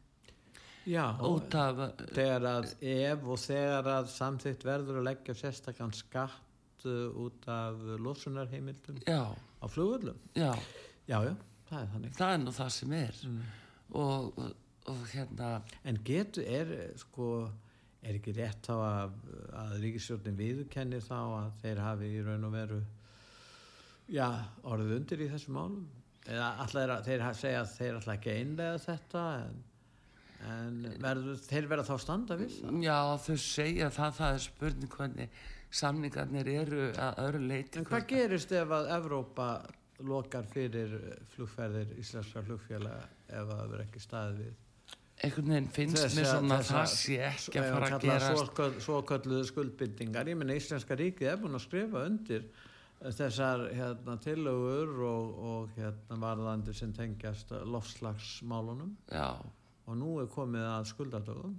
[0.89, 1.83] já út af,
[2.15, 6.41] þegar að ef og þegar að samþygt verður að leggja sérstakann skatt
[6.83, 10.17] út af losunarheimildum já, á flugvöllum.
[10.35, 10.51] Já,
[11.07, 11.35] já, já,
[11.69, 12.17] það er þannig.
[12.17, 13.21] Það er nú það sem er.
[13.93, 14.49] Og, og,
[14.91, 15.49] og hérna,
[15.87, 17.27] en getur, er sko
[18.03, 19.17] er ekki rétt þá að,
[19.55, 22.79] að ríkisstjórnin viðurkenni þá að þeir hafi í raun og veru
[24.11, 24.27] já,
[24.67, 25.85] orðið undir í þessum málum
[26.27, 29.61] eða alltaf að þeir segja að þeir alltaf ekki einlega þetta en,
[30.53, 34.97] en verður, þeir verða þá standa við það já þau segja það, það er spurning
[34.97, 35.39] hvernig
[35.73, 39.47] samningarnir eru að öðru leiti En hvað gerist ef að Evrópa
[40.03, 40.91] lokar fyrir
[41.33, 44.62] flugferðir íslenska flugfélaga ef að það verður ekki staðið við?
[45.21, 49.45] Einhvern veginn finnst Þessa- mér svona þessa- það sé ekki að fara að svokall- svokölluðu
[49.51, 50.25] skuldbindingar.
[50.27, 52.43] Ég meina íslenska ríkið er búin að skrifa undir
[53.03, 59.35] þessar hérna, tillögur og, og hérna, varðandi sem tengjast lofslagsmálunum já,
[59.87, 61.57] og nú er komið að skuldadögum.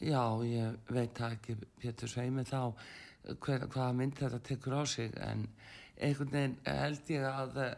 [0.00, 2.74] já, ég veit ekki Pétur Sveimi þá
[3.40, 5.48] hver, hvaða mynd þetta tekur á sig en
[6.00, 7.74] einhvern veginn held ég að eh,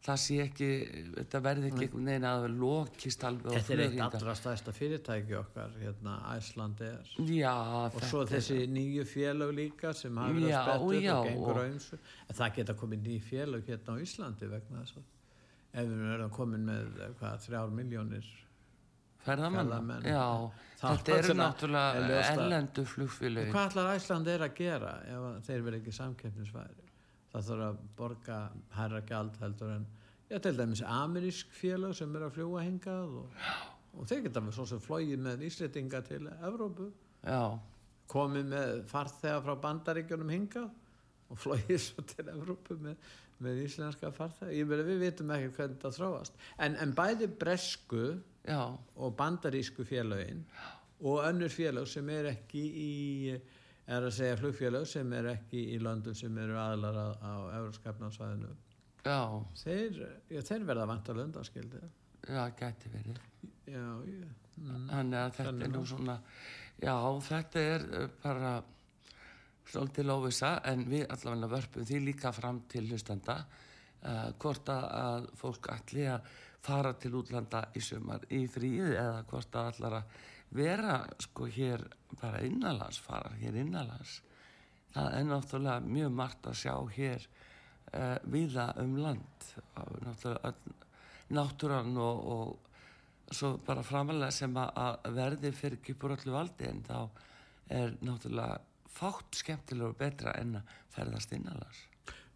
[0.00, 0.68] það sé ekki
[1.14, 5.74] þetta verði ekki einhvern veginn að lokist alveg Þetta er eitt allra stærsta fyrirtæki okkar,
[5.82, 6.98] hérna, Æsland er.
[7.28, 7.52] já,
[7.94, 11.64] Og svo þessi nýju félög líka sem hafa verið að spetta og gengur og- á
[11.68, 11.98] ymsu.
[12.28, 15.04] En það geta komið nýju félög hérna á Íslandi vegna þess að
[15.72, 16.86] ef við erum komin með
[17.20, 18.24] hvað, þrjár miljónir
[19.24, 20.02] ferðamenn.
[20.02, 25.44] já Það þetta eru er náttúrulega Og flugfélögin hvað ætlar Æsland er að gera ef
[25.46, 26.86] þeir verið ekki samkeppnisværi?
[27.30, 28.38] Það þarf að borga
[28.74, 29.86] hærra gjald heldur en
[30.30, 33.44] já, til dæmis amerísk félög sem er að fljúa hingað og,
[33.94, 36.90] og þeir geta með svo sem flóið með Ísletinga til Evrópu.
[37.22, 37.58] Já,
[38.10, 40.70] komið með farþega frá bandaríkjunum hingað
[41.30, 42.98] og flóið svo til Evrópu með,
[43.38, 44.56] með íslenska farþega.
[44.56, 46.44] Ég meina við vitum ekki hvernig það þróast.
[46.58, 48.04] En, en bæði bresku
[48.42, 50.42] já, og bandarísku félögin
[51.00, 52.90] og önnur félög sem er ekki í
[53.90, 58.50] er að segja flugfélög sem er ekki í löndum sem eru aðlar á, á Euróskapnarsvæðinu
[59.00, 63.20] þeir, þeir verða vantar undanskildi já, gæti verið.
[63.70, 64.28] Já, já.
[64.60, 64.88] Mm.
[64.90, 66.18] þannig að þetta er nú svona
[66.82, 68.52] já, þetta er uh, bara
[69.70, 75.70] svolítið lófisa en við allavega vörpum því líka fram til hlustanda uh, hvort að, fólk
[75.72, 76.28] ætli að
[76.60, 80.18] fara til útlanda í sumar í fríið eða hvort að allar að
[80.54, 81.86] vera sko hér
[82.20, 84.20] bara innanlands fara hér innanlands
[84.94, 87.26] það er náttúrulega mjög margt að sjá hér
[87.94, 89.50] uh, viða um land.
[90.06, 90.54] Náttúrulega
[91.30, 96.98] náttúran og, og svo bara framalega sem að, verði fyrir úr öllu valdi en þá
[97.70, 98.58] er náttúrulega
[98.90, 101.84] fátt skemmtilega og betra en að ferðast innanlands.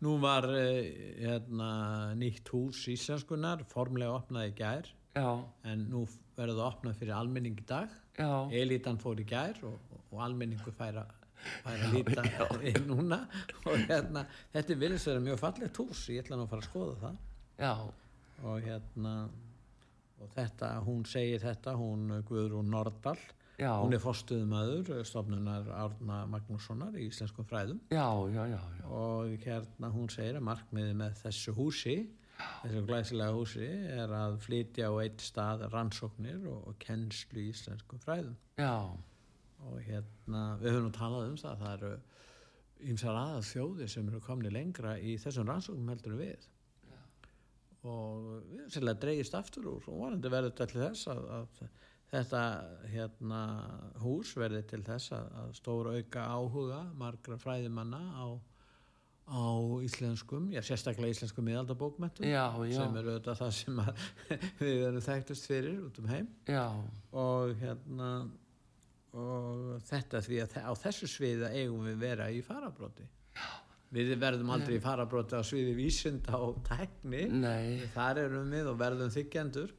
[0.04, 4.90] Nú var eh, hérna, nýtt hús íslenskunar formlega opnað í gær.
[5.14, 5.30] Já,
[5.70, 6.04] en nú
[6.36, 7.92] verður það opnað fyrir almenning í dag.
[8.18, 8.30] Já,
[8.62, 12.24] Elítan fór í gær og, og almenningu fær að líta
[12.70, 13.20] inn núna.
[13.66, 16.98] Og hérna, þetta virðist vera mjög fallegt hús ég ætla nú að fara að skoða
[17.04, 17.22] það.
[17.60, 17.72] Já.
[18.44, 19.14] Og hérna
[20.24, 23.18] og þetta, hún segir þetta hún Guðrún Nordal
[23.58, 23.70] Já.
[23.78, 27.80] hún er forstuðumæður stofnunar Árna Magnússonar í íslenskum fræðum.
[27.92, 31.96] Já, já, já, já, og hérna hún segir að markmiði með þessu húsi
[32.38, 38.36] þessu glæsilega húsi er að flytja á eitt stað rannsóknir og, kennslu í íslenskum fræðum.
[38.60, 38.90] Já,
[39.64, 41.92] og hérna við höfum talað um það það eru
[42.90, 46.50] ymsar aðað þjóði sem eru komni lengra í þessum rannsóknum heldur við.
[47.84, 51.64] Og við sérlega dreigist aftur úr og vonandi verður þetta til þess að, að
[52.14, 52.42] þetta
[52.92, 53.40] hérna
[54.00, 58.26] hús verði til þess að, að stóra auka áhuga margra fræðimanna á,
[59.24, 59.44] á
[59.84, 63.82] íslenskum, já sérstaklega íslenskum miðaldabókmentum sem eru auðvitað það sem
[64.60, 66.30] við erum þekktust fyrir út um heim.
[66.50, 66.66] Já,
[67.16, 68.10] og hérna
[69.14, 73.06] og þetta því að á þessu sviði eigum við vera í farabróti
[73.94, 77.28] við verðum aldrei í farabróti á sviði vísinda og tækni.
[77.30, 79.74] Nei, þar erum við og verðum þykjendur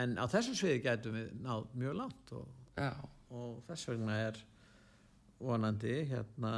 [0.00, 2.46] en á þessu sviði gætum við náð mjög langt og,
[3.36, 4.40] og þess vegna er
[5.40, 6.54] vonandi hérna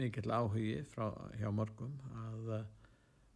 [0.00, 1.92] mikill áhugi frá hjá morgum
[2.24, 2.60] að uh,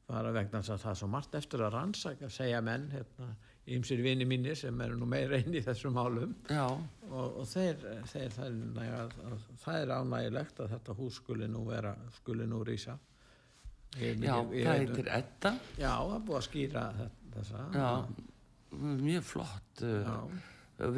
[0.09, 3.31] fara vegna þess að það er svo margt eftir að rannsaka, segja menn hérna,
[3.75, 6.35] ýmsir vini mínir sem eru nú meira inn í þessum málum.
[6.53, 6.67] Já,
[7.09, 7.79] og, og þeir,
[8.13, 12.49] þeir það, er, að, að, það er ánægilegt að þetta hús skuli nú vera, skuli
[12.51, 12.99] nú rísa.
[13.97, 15.55] Ég- já, það heitir Edda.
[15.79, 17.65] Já, það búið að skýra þe- þessa.
[17.79, 17.91] Já,
[18.75, 20.15] mjög flott Já.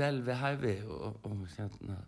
[0.03, 1.99] vel við hæfi og, og hérna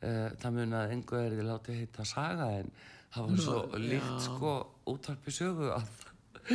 [0.00, 2.70] það mun að engu er þið látið heita saga en
[3.14, 4.18] það var svo líkt já.
[4.26, 4.52] sko
[4.92, 6.02] útvarpi sögu að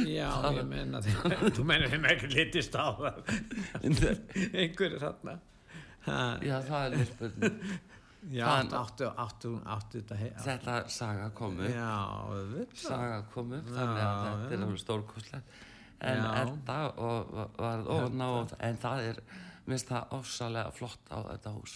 [0.07, 1.15] Já, ég meina því
[1.57, 3.17] Þú meina þeim ekki litist á það.
[4.55, 5.33] Einhverju þarna.
[6.45, 7.57] Já, það er lirpun
[8.31, 11.89] Já, Það- áttu, áttu, áttu þetta he- þetta saga komu Já,
[12.77, 15.55] saga komu þannig að Já, þetta er alveg stórkostlegt.
[16.01, 16.21] En.
[16.43, 18.27] Edda og var og ná,
[18.69, 19.19] en það er
[19.69, 21.75] minnst það ofsalega flott á þetta hús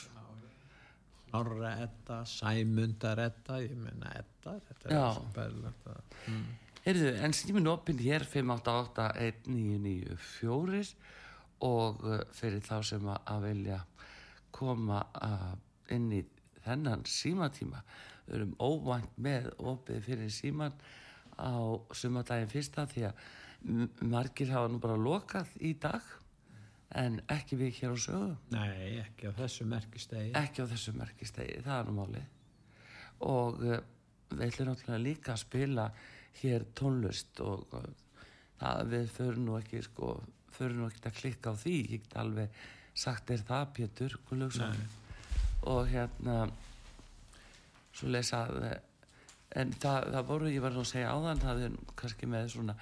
[1.36, 5.12] Snorra Edda, Sæmundar Edda ég meina Edda, þetta er Já.
[5.18, 6.00] svo bærilegt að
[6.86, 10.96] Heyrðu, en símin opinn hér 588-1994
[11.66, 13.80] og uh, fyrir þá sem að, vilja
[14.56, 15.56] koma uh,
[15.92, 16.24] inn í
[16.64, 17.82] þennan símatíma.
[18.28, 20.74] Við erum óvænt með opið fyrir síman
[21.36, 23.16] á sumadaginn fyrsta því að
[24.06, 26.02] margir hafa nú bara lokað í dag
[26.96, 28.32] en ekki við hér á sögu.
[28.56, 30.32] Nei, ekki á þessu merkistegi.
[30.40, 32.24] Ekki á þessu merkistegi, það er nú máli
[33.26, 33.78] og uh,
[34.36, 35.86] við ætlum náttúrulega líka að spila
[36.42, 37.86] hér tónlist og uh,
[38.60, 40.16] það við förum nú ekki sko,
[40.56, 41.78] förum nú ekki að klikka á því.
[41.96, 42.60] Ég get alveg
[42.96, 44.20] sagt er það Pétur
[45.66, 46.46] og hérna
[47.96, 48.68] svo lesa að
[49.56, 52.76] en það, það voru, ég var nú að segja áðan það er kannski með svona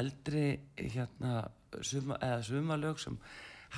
[0.00, 0.44] eldri
[0.78, 1.32] hérna
[1.86, 3.16] suma, eða sumalög sem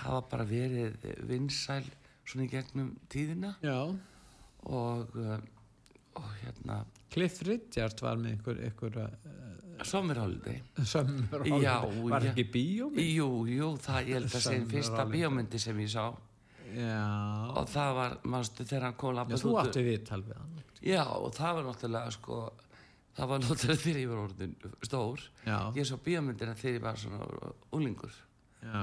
[0.01, 1.84] hafa bara verið vinsæl
[2.24, 3.55] svona í gegnum tíðina.
[3.64, 3.78] Já,
[4.70, 5.38] og, uh,
[6.20, 6.82] og hérna
[7.12, 13.09] Cliff Richard var með einhver, einhver uh, Sommerholiday sömmur Já, var ekki bíómynd?
[13.16, 16.07] Jú, jú, það ég held að segja fyrsta bíómyndi sem ég sá.
[16.72, 17.07] Já,
[17.53, 20.26] og það var, mannstu, þegar hann kom já þú átti við hann
[20.82, 22.38] Já, og það var náttúrulega sko,
[23.18, 24.55] það var náttúrulega þegar ég var orðin
[24.88, 25.26] stór.
[25.47, 28.16] Já, Ég svo bíómyndina þegar ég var svona úlingur
[28.62, 28.82] já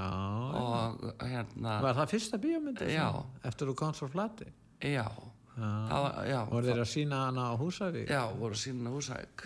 [0.59, 2.87] og hérna, Var það fyrsta bíómyndi?
[2.93, 3.09] Já.
[3.47, 4.45] Eftir þú komst frá flati?
[4.83, 5.05] já,
[5.59, 5.69] Já.
[5.89, 8.07] það var, já, Voru þeir að sína hana á Húsavík?
[8.09, 9.43] já, voru sína húsæk.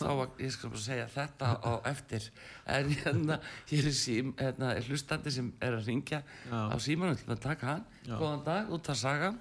[0.00, 2.30] Þá var, ég skal bara segja þetta á eftir,
[2.66, 3.40] en hérna,
[3.70, 6.60] hér er sím, hérna, er hlustandi sem er að ringja Já.
[6.70, 7.84] á símanum til að taka hann.
[8.06, 8.16] Já.
[8.18, 9.34] Góðan dag, út að saga.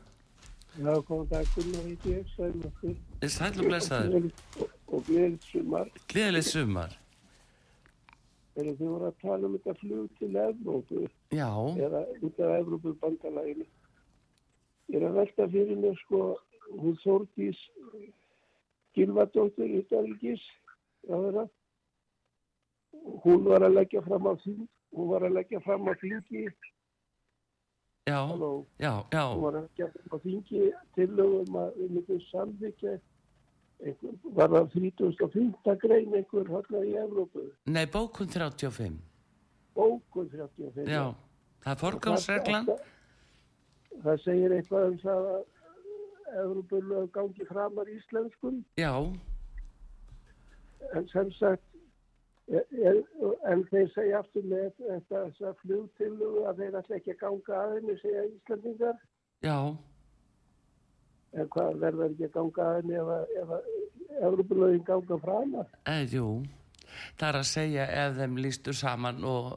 [0.76, 2.96] Já, góðan dag, Gunnar heiti ég, sæl okkur.
[3.24, 4.30] Er sæll og blessaður.
[4.60, 5.90] Og, og gleðið sumar.
[6.12, 6.98] Gleðilegt sumar.
[8.56, 11.02] Þegar þið voru að tala um þetta flug til Evrópu,
[11.36, 11.50] Já,
[11.86, 13.66] eða út af Evrópu bandalaginu.
[14.94, 16.22] Ég er að velta fyrir mér, sko,
[16.76, 17.60] hún Þórdís
[18.96, 20.46] Gilvardóttir utanríkis,
[21.10, 21.50] ráðara.
[23.26, 24.64] Hún var að leggja fram á þing,
[24.96, 26.46] hún var að leggja fram á þingi,
[28.08, 30.64] já, halló, já, já, hún var að leggja fram á þingi
[30.96, 33.04] tillögum að við myndum einhver,
[34.36, 35.76] var það 35.
[35.82, 38.98] grein einhver hana í Evrópu, nei, bókun 35.
[39.76, 40.90] bókun 35.
[40.90, 41.14] Já,
[41.66, 42.70] það er forgámsreglan.
[42.72, 42.90] Það,
[44.06, 45.44] það segir eitthvað um það að
[46.36, 48.92] Evrópulög gangi framar íslenskum, Já,
[50.96, 51.64] en sem sagt,
[52.48, 53.02] er, er,
[53.52, 57.98] en þeir segja aftur með þetta þessa flugtillugu að þeir ætla ekki ganga að henni,
[58.02, 58.98] segja Íslandingar,
[59.46, 59.58] já,
[61.36, 63.72] en hvað verður ekki að ganga að henni ef, að- ef að
[64.26, 65.66] Evrópulögin ganga framar?
[65.86, 66.28] eða jú.
[67.20, 69.48] Það er að segja ef þeim lístur saman og,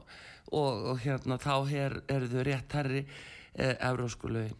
[0.51, 3.03] og, og hérna þá her, eru þau rétt herri
[3.55, 4.57] e, evróskulögin.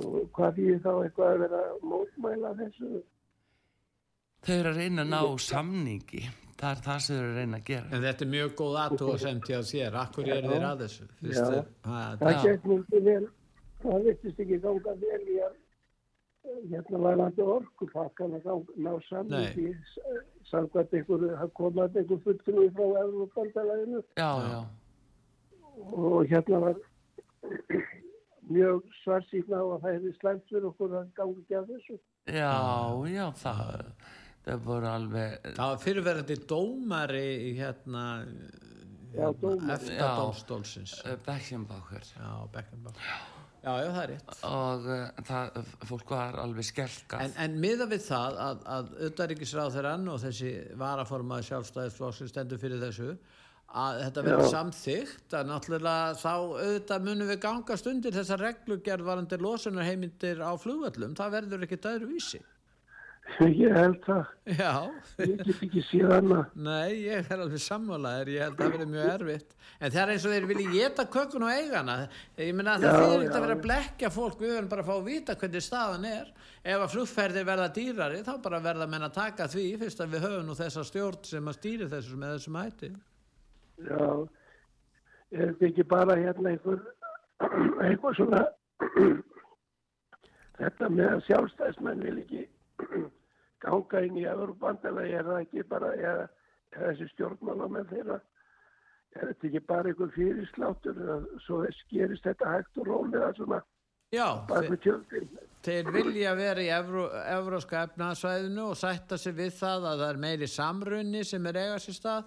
[0.00, 3.02] Og hvað því þá eitthvað að vera að mótmæla þessu?
[4.46, 6.22] Þau eru að reyna að ná samningi.
[6.62, 7.86] Það er það sem þau eru að reyna að gera.
[7.92, 9.98] En þetta er mjög góð aðtúa sem til að sér.
[10.06, 11.04] Akkur er þeir að þessu?
[11.28, 12.00] Er- Ha,
[13.82, 15.54] Það vittist ekki ganga vel í að
[16.70, 18.46] hérna var hann orkupakkan að
[18.82, 19.72] ná samlingi
[20.50, 22.86] samkvæmt einhverju, það kom að einhver fulltrúi frá
[24.20, 24.60] já,
[25.92, 26.80] og hérna var
[28.52, 31.96] mjög svarsýkna á að það hefði slæmt fyrir okkur að ganga ekki að þessu.
[32.26, 32.52] já,
[33.14, 33.86] já, það,
[34.46, 37.26] það voru alveg, Það var fyrirverandi dómari
[37.58, 38.04] hérna,
[39.12, 39.72] Já, dómari.
[39.76, 40.98] eftir dómstólsins.
[41.06, 42.04] uh, Beckenbauer.
[42.16, 43.14] Já, Beckenbauer.
[43.62, 44.32] Já, já, það er rétt.
[44.48, 47.22] Og uh, það, fólk var alveg skelkað.
[47.28, 50.50] En, en miða við það að, að auðvaríkisráð þeirrann og þessi
[50.80, 53.12] varaformaði sjálfstæðisflokksins stendur fyrir þessu
[53.72, 59.38] að þetta verður samþygt að náttúrulega þá auðvitað munum við gangast undir þessar reglugerð varandi
[59.40, 62.42] losunarheimildir á flugvöllum, það verður ekkert öðru vísi.
[63.62, 64.30] Ég held það.
[64.58, 64.70] Já,
[65.22, 66.48] Ég get ekki séð annað.
[66.58, 69.54] nei, ég er alveg sammálaðir, ég held að það verður mjög erfitt.
[69.78, 71.94] En það er eins og þeir vilja geta kökun og eigana.
[72.36, 74.90] Ég meina það Já, fyrir ekkert að vera að blekja fólk, við verðum bara að
[74.90, 76.28] fá að vita hvernig staðan er.
[76.62, 80.26] Ef að flugferðir verða dýrari, þá bara verða menn að taka því, fyrst að við
[80.26, 82.92] höfum nú þessa stjórn sem að stýri þessu með þessum hætti.
[83.86, 84.02] Já,
[85.32, 86.82] er þetta ekki bara hérna einhver,
[87.86, 88.44] einhver svona,
[90.60, 92.44] þetta með að sjálfstæðismenn vil ekki
[93.62, 96.28] ganga inn í Evropandalagi, er það ekki bara, eða
[96.76, 98.18] þessi stjórnmálamenn þeirra,
[99.16, 101.04] er þetta ekki bara einhver fyrirsláttur,
[101.44, 103.62] svo skerist þetta hægt og rólega svona
[104.12, 104.44] Já,
[104.84, 105.28] tjöldin.
[105.64, 110.20] þeir vilja vera í Evró, Evróska efnaðsvæðinu og sætta sig við það að það er
[110.20, 112.26] meiri samrunni sem er eiga sér stað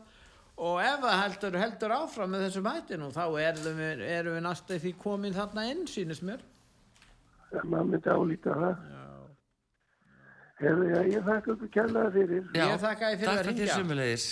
[0.55, 4.95] og ef það heldur, heldur áfram með þessum hættinu þá erum við, við næstu því
[5.03, 6.41] komin þarna inn sínist mér.
[7.51, 9.04] Það maður myndi álíta það.
[10.59, 12.45] Hefur ég, ég þakka ykkur kærlega fyrir.
[12.55, 13.75] Já, Ég þakka þér fyrir að takk fyrir hringja.
[13.75, 14.27] sömulegis.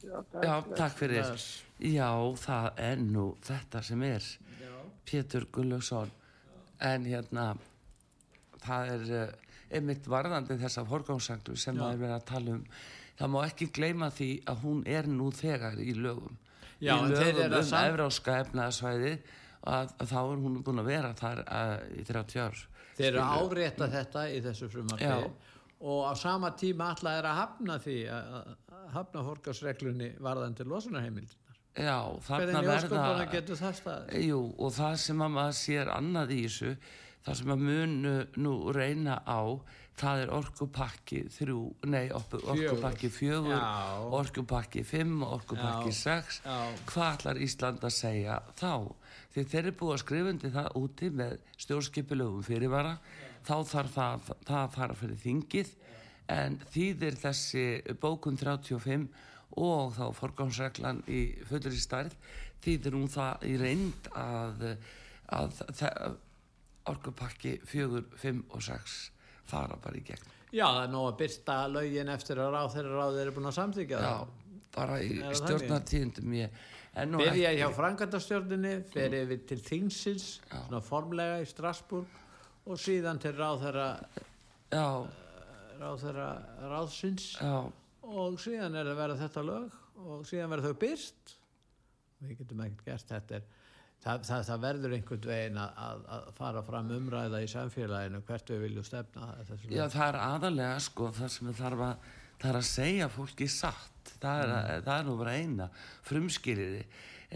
[0.00, 0.44] Já, takk.
[0.44, 1.24] Já, takk fyrir.
[1.26, 1.48] Bless.
[1.90, 2.10] Já,
[2.44, 4.28] það er nú þetta sem er.
[5.10, 6.12] Pétur Gullugson.
[6.80, 7.48] En hérna,
[8.62, 9.34] það er uh,
[9.76, 11.80] einmitt varðandi þessa forgámsagnu sem Já.
[11.82, 12.64] maður er verið að tala um.
[13.20, 16.38] Það má ekki gleyma því að hún er nú þegar í lögum.
[16.80, 19.12] Já, í lögum að um sam- evráska efnaðsvæði
[19.68, 22.62] að, að þá er hún búin að vera þar uh, í 30 ár.
[23.00, 25.16] Þeir eru árétta þetta í þessu frumarfi Já.
[25.80, 28.40] og á sama tíma alltaf er að hafna því að
[28.90, 31.58] að hafna fórkarsreglunni varðandi losunarheimildinar.
[31.78, 31.96] Já,
[32.26, 33.26] Hvernig þarna verða...
[33.30, 34.24] getur það staðið?
[34.26, 36.72] Jú, og það sem að maður sér annað í þessu,
[37.26, 39.40] það sem að munu nú reyna á,
[40.00, 41.58] það er orkupakki þrjú,
[41.92, 44.00] nei, orku- orkupakki fjögur, Já.
[44.20, 45.98] orkupakki fimm, orkupakki Já.
[45.98, 46.40] sex.
[46.44, 46.56] Já.
[46.88, 48.72] Hvað ætlar Ísland að segja þá?
[49.34, 52.94] Því þeir eru búið að skrifa undir það úti með stjórnskipilögum fyrirvara,
[53.44, 55.74] þá þarf það, það að fara fyrir þingið,
[56.30, 57.66] en þýðir þessi
[58.00, 59.06] bókun 35
[59.60, 62.14] og þá forgámsreglan í fullri stærð
[62.64, 64.66] þýðir hún það í reynd að,
[65.34, 66.18] að, að
[66.90, 68.98] orkupakki fjögur, fimm og sex
[69.50, 70.28] fara bara í gegn.
[70.50, 73.56] Já, það er nóg að byrta lögin eftir að ráð þeirra ráð eru búin að
[73.58, 74.60] samþykja Já, það.
[74.74, 76.36] bara í það stjórnartíðundum
[76.90, 82.16] Byrja hjá frangandastjórninni, fer yfir til Þingsins, svona formlega í Strasbourg
[82.66, 83.86] og síðan til ráð þeirra,
[84.74, 84.86] Já,
[85.78, 86.26] ráð þeirra
[86.72, 87.28] ráðsins.
[87.38, 87.70] Já,
[88.10, 91.36] og síðan er að vera þetta lög og síðan verður þau byrt
[92.20, 93.46] við getum ekkert gert þetta er,
[94.04, 98.52] það, það, það verður einhvern veginn að, að, að fara fram umræða í samfélaginu hvert
[98.52, 99.30] við viljum stefna.
[99.48, 103.48] Þessu já, það er aðalega sko það sem þarf að, það er að segja fólki
[103.52, 105.70] satt, það er, að, það er nú bara eina
[106.08, 106.84] frumskýriði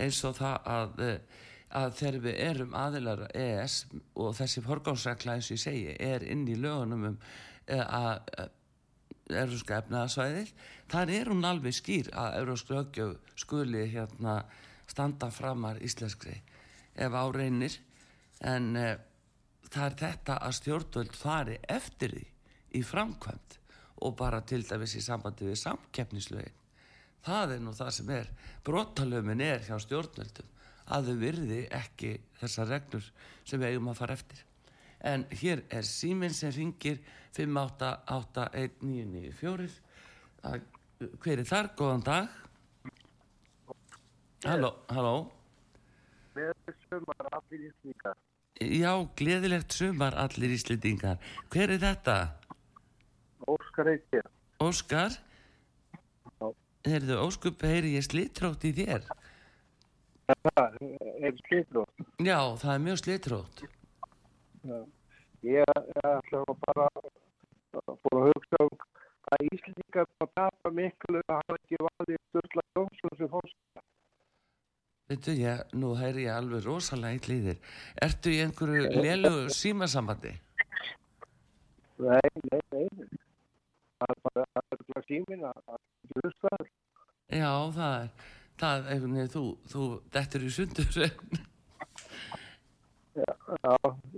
[0.04, 1.40] eins og það að, eh,
[1.84, 3.78] að þegar við erum aðilar ES
[4.24, 7.16] og þessi forgámsregla eins og ég segi er inn í lögunum um
[7.66, 8.52] eh, að að
[9.24, 10.50] Európska efnaðasvæðið,
[10.92, 14.34] þar er hún alveg skýr að Európska löggjöf skuli hérna
[14.90, 16.42] standa framar íslenskri
[16.94, 17.74] ef áreinir
[18.44, 18.96] en uh,
[19.70, 22.26] það er þetta að stjórnvöld fari eftir því
[22.78, 23.50] í framkvæmt
[24.04, 26.58] og bara til dæmis í sambandi við samkeppnislögin.
[27.24, 28.26] Það er nú það sem er.
[28.66, 30.48] Brotalöfin er hjá stjórnvöldum
[30.92, 33.06] að þau virði ekki þessar reglur
[33.46, 34.40] sem við eigum að fara eftir.
[35.04, 36.98] En hér er síminn sem ringir
[37.36, 39.70] 5881994
[40.44, 40.66] Það-
[41.24, 42.28] hver er þar, góðan dag.
[44.44, 45.32] Halló, halló
[46.88, 48.16] sumar allir íslendingar.
[48.60, 51.18] já, gleðilegt sumar allir íslendingar
[51.52, 52.16] hver er þetta?
[53.46, 54.24] Óskar ég.
[54.62, 55.18] Óskar
[56.40, 56.48] Já.
[56.84, 59.04] Heyrðu, Óskup, heyri ég slitrótt í þér
[60.24, 60.76] Það
[61.20, 61.82] er slítrú.
[62.24, 63.64] Já, það er mjög slitrótt
[65.44, 66.88] Ég ætla að bara
[68.00, 68.84] fór að hugsa um
[69.34, 73.56] að íslendingar má tapa miklu að hafa ekki valið Sturla Jónsson sem fórst.
[75.10, 77.58] Veitu, ég, nú heyri ég alveg rosalega í þér
[78.06, 80.32] Ertu í einhverju lélugu símasambandi?
[82.04, 82.86] Nei, nei, nei.
[84.00, 85.04] Það er bara er bara að
[85.50, 86.64] að ekki hlusta það.
[87.36, 88.08] Já, það er
[88.64, 89.44] það er veginn, þú,
[89.74, 89.82] þú
[90.16, 90.88] dettur í sundur
[93.14, 93.30] Já,
[93.62, 93.74] já,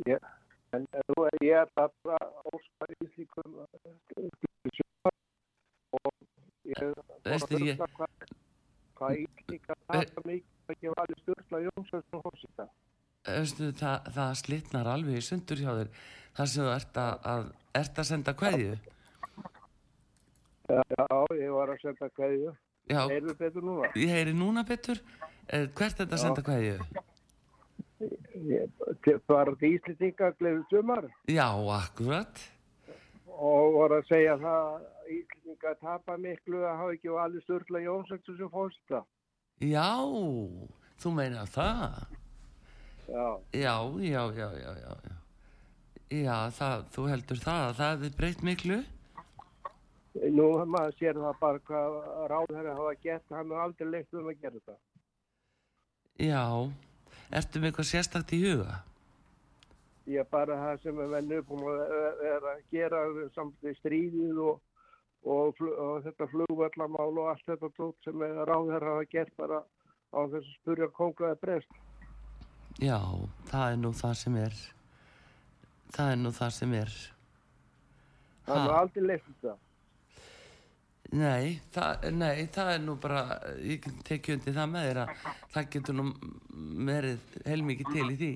[0.08, 0.30] ég,
[0.78, 2.16] en þú, ég er bara
[2.54, 3.50] Óskar íslendingum
[5.98, 6.12] og
[6.64, 6.94] ég fór
[7.26, 8.12] Veistu, að ég- hugsa hvað,
[8.96, 12.60] hvað íslendingar tapa miklu að ekki valið Sturla Jónsson sem fórst.
[13.26, 15.88] Veistu, það, það slitnar alveg í sundur hjá þér
[16.36, 17.48] þar sem þú ert að, að,
[17.80, 18.76] ert að senda kveðju
[20.66, 21.06] Já, já,
[21.38, 22.52] ég var að senda kveðju.
[22.90, 23.90] Við betur núna?
[23.98, 24.98] ég heyri núna betur.
[25.46, 26.42] Eh, hvert er þetta að senda
[29.04, 31.46] til- Bara til Íslendinga gleðið sumar Já,
[31.78, 32.42] akkurat.
[33.26, 34.82] og voru að segja það að
[35.18, 39.04] Íslendinga tapa miklu að hafa ekki valið Sturla Jónsson sem fórsta.
[39.60, 39.88] Já,
[41.00, 42.02] þú meina það.
[43.06, 44.96] Já, Já, já, já, já, já.
[45.06, 45.14] já.
[46.06, 48.82] Já, það, þú heldur það að það hefði breytt miklu?
[50.32, 51.96] nú maður sér það bara hvað
[52.32, 54.78] ráðherra hafa gert, hann er aldrei leitt um að gera það.
[56.24, 56.42] Já,
[57.36, 58.78] ertu með eitthvað sérstakt í huga?
[60.06, 63.02] Er bara það sem er vennu búin að vera að gera
[63.34, 64.62] samt við stríðið og,
[65.26, 69.58] og, og þetta flugvallamál og allt þetta tótt sem er ráðherra hafa gert bara
[70.14, 71.76] á þess að spurja kongaði brest.
[72.78, 72.98] Já,
[73.50, 74.56] það er nú það sem er.
[75.96, 76.96] Það er nú það sem er.
[78.46, 78.80] Hann er Ha.
[78.82, 79.56] aldrei leitt það.
[81.16, 83.20] Nei það, nei, það er nú bara,
[83.62, 85.10] ég tekja undir það með þér að
[85.54, 86.06] það getur nú
[86.88, 88.30] verið heilmikið til í því.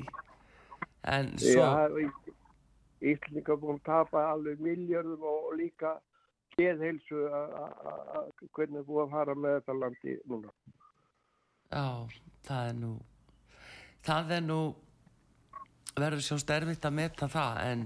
[1.11, 2.11] En svo, Já,
[3.01, 5.95] Íslinga búin að tapa alveg miljörðum og líka
[6.61, 10.55] geðheilsu að- að að- hvernig er búið að fara með þetta landi núna.
[11.71, 11.87] já,
[12.47, 12.95] það er nú,
[14.07, 14.61] það er nú,
[16.01, 17.85] verður svo sterfitt að meta það, en,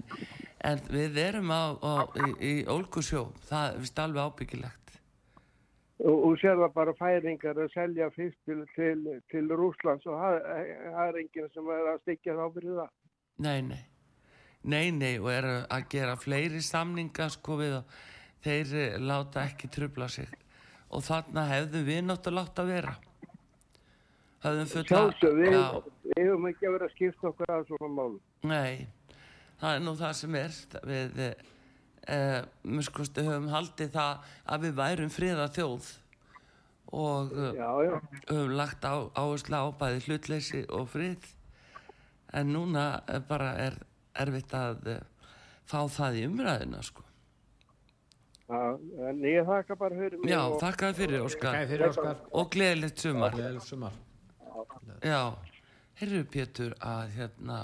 [0.65, 4.81] en við erum á, á, í, í ólgusjó, það er vist alveg ábyggilegt.
[6.05, 10.39] Og, og sér það bara færingar að selja fyrst til, til, til Rúslands og það
[11.07, 12.91] er enginn sem er að styggja þá fyrir það.
[13.45, 13.83] Nei, nei.
[14.65, 17.97] Nei, nei, og eru að gera fleiri samninga sko við og
[18.45, 20.29] þeir eh, láta ekki trubla sig.
[20.95, 22.95] Og þarna hefðum við náttúrulega látt að vera.
[24.45, 25.55] Sjálfsög, við,
[26.05, 28.19] við hefum ekki að vera að skipta okkur að svona málum.
[28.45, 28.87] nei,
[29.63, 30.59] það er nú það sem er.
[30.91, 31.23] Við,
[32.13, 35.89] eh, mér skoðstu, höfum haldið það að við værum friða þjóð
[36.95, 37.95] og eh, Já, já.
[38.29, 41.25] höfum lagt á, áherslu á bæði hlutleysi og frið
[42.37, 43.81] en núna eh, bara er
[44.21, 44.93] erfitt að
[45.65, 47.01] fá það í umræðina sko.
[48.49, 51.55] En ég þakka bara fyrir mig Já, og þakka þér fyrir Óskar.
[51.57, 52.19] Kæði fyrir Óskar.
[52.31, 53.33] og gleðilegt sumar.
[53.33, 53.97] Gleðilegt sumar.
[55.05, 55.21] Já,
[56.01, 57.59] heyrðu Pétur að hérna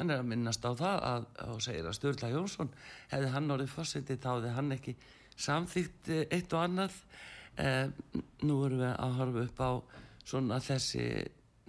[0.00, 2.70] hann er að minnast á það að, og segir að Sturla Jónsson
[3.12, 4.94] hefði hann orðið fórsetið þá hefði hann ekki
[5.40, 6.96] samþýtt eh, eitt og annað.
[7.60, 7.86] Eh,
[8.46, 9.70] nú erum við að horfa upp á
[10.24, 11.04] svona þessi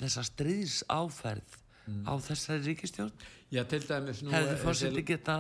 [0.02, 1.58] þessa stríðsáferð
[2.08, 3.12] á þessari ríkistjórn
[3.52, 5.36] Já, til dæmis nú hefði fórsetið þessi- geta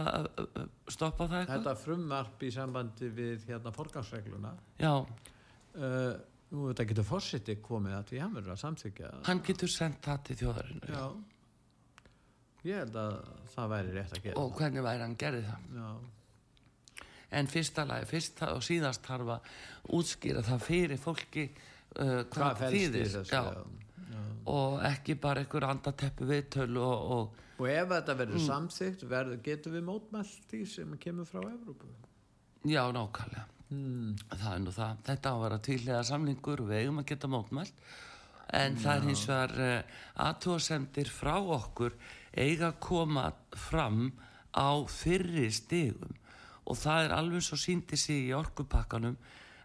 [0.91, 4.51] stoppað það eitthvað þetta frumvarp í sambandi við hérna forgangsregluna
[4.83, 6.13] Já, uh,
[6.51, 10.23] nú þetta getur fórseti komið að því hann verður að samþykja hann getur sendt það
[10.27, 11.05] til þjóðarinu Já.
[12.67, 13.13] Ég held að
[13.55, 15.69] það væri rétt að gera og hvernig væri hann gerði það.
[15.79, 17.05] Já.
[17.39, 19.47] en fyrsta lagi, fyrst og síðast þarf að
[19.97, 22.75] útskýra það fyrir fólki uh, hvað, Hvað það
[23.31, 23.63] já, Já.
[24.45, 28.45] Og ekki bara einhver andateppu viðtöl og, og Og ef þetta verður Mm.
[28.47, 29.03] samþygt,
[29.43, 31.85] getum við mótmælt því sem kemur frá Evrópu.
[32.65, 34.15] já, nákvæmlega Hmm.
[34.29, 37.27] það er nú það, þetta á að vera tvílega samningur og við eigum að geta
[37.27, 37.73] mótmælt
[38.53, 39.83] en það er hins vegar uh,
[40.25, 41.93] aðtóðsendir frá okkur
[42.35, 44.11] eiga að koma fram
[44.51, 46.11] á fyrri stigum
[46.67, 49.15] og það er alveg svo síndi sig í orkupakkanum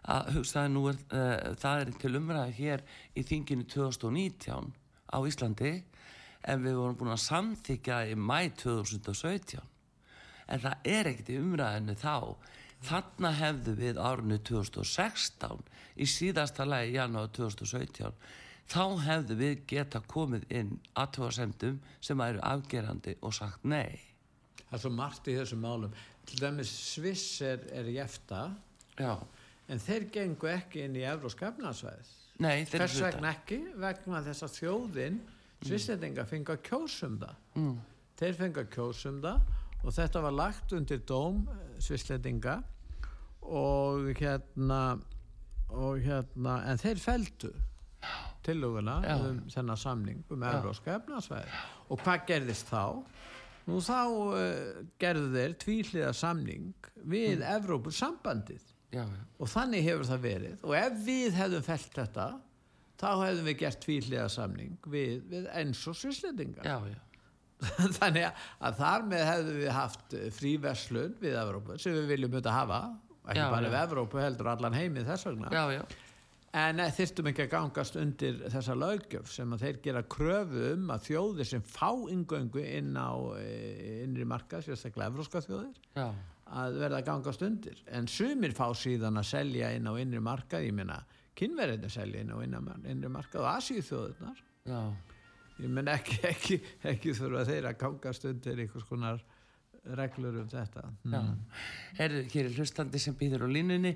[0.07, 2.83] að hugsaði nú er, uh, það er til umræði hér
[3.15, 4.71] í þinginu 2019
[5.11, 5.73] á Íslandi
[6.47, 9.59] en við vorum búin að samþykja í mæ 2017
[10.47, 12.15] en það er ekkert í umræðinu þá.
[12.87, 15.63] Þarna hefðu við árinu 2016
[15.97, 18.13] í síðasta lagi í janúar 2017
[18.67, 23.97] þá hefðu við geta komið inn aðtóðasemdum sem eru afgerandi og sagt nei.
[24.67, 25.93] Það er svo margt í þessum málum.
[26.27, 28.49] Til dæmis Sviss er, er í efta,
[28.99, 29.15] já,
[29.67, 32.13] en þeir gengu ekki inn í Evrósk efnarsvæð.
[32.39, 33.59] nei, þeir Hvers eru vegna ekki?
[33.83, 35.21] Vegna þess að þjóðin,
[35.65, 37.37] Svisslendinga, fengi að kjósum það.
[37.57, 37.77] mm.
[38.17, 39.53] Þeir fengi að kjósum það
[39.83, 41.43] og þetta var lagt undir dóm
[41.81, 42.59] Svisslendinga
[43.47, 44.81] og hérna,
[45.69, 47.51] og hérna, en þeir feldu
[48.45, 49.15] tillöguna Já.
[49.27, 51.59] um þennan samning um Evróska efnarsvæði.
[51.91, 53.03] Og hvað gerðist þá?
[53.67, 57.47] Nú þá uh, gerðu þeir tvíhliða samning við mm.
[57.57, 58.63] Evrópusambandið
[58.93, 60.61] já, já, og þannig hefur það verið.
[60.67, 62.27] Og ef við hefðum felt þetta
[62.97, 66.97] þá hefðum við gert tvíhliða samning við, við eins og svislendinga já, já,
[67.99, 68.25] þannig
[68.57, 72.81] að þar með hefðum við haft fríverslun við Evrópu sem við viljum auðvitað hafa
[73.27, 75.51] ekki bara við Evrópu heldur allan heimið þess vegna.
[75.51, 75.81] Já, já,
[76.57, 80.89] en eh, þyrftum ekki að gangast undir þessa löggjöf sem að þeir gera kröfu um
[80.93, 86.07] að þjóðir sem fá ingöngu inn á eh, innri marka, sérstaklega evróska þjóðir já,
[86.47, 90.67] að verða að gangast undir en sumir fá síðan að selja inn á innri markað
[90.69, 91.01] ég meina
[91.37, 94.81] kynverðinu selja inn á innri, markað og Asíu þjóðunar já,
[95.63, 96.61] ég menn ekki, ekki,
[96.93, 99.25] ekki þurfa þeir að gangast undir einhvers konar
[99.95, 101.35] reglur um þetta mm.
[101.99, 103.93] Herðu, hér er hlustandi sem býður á línunni.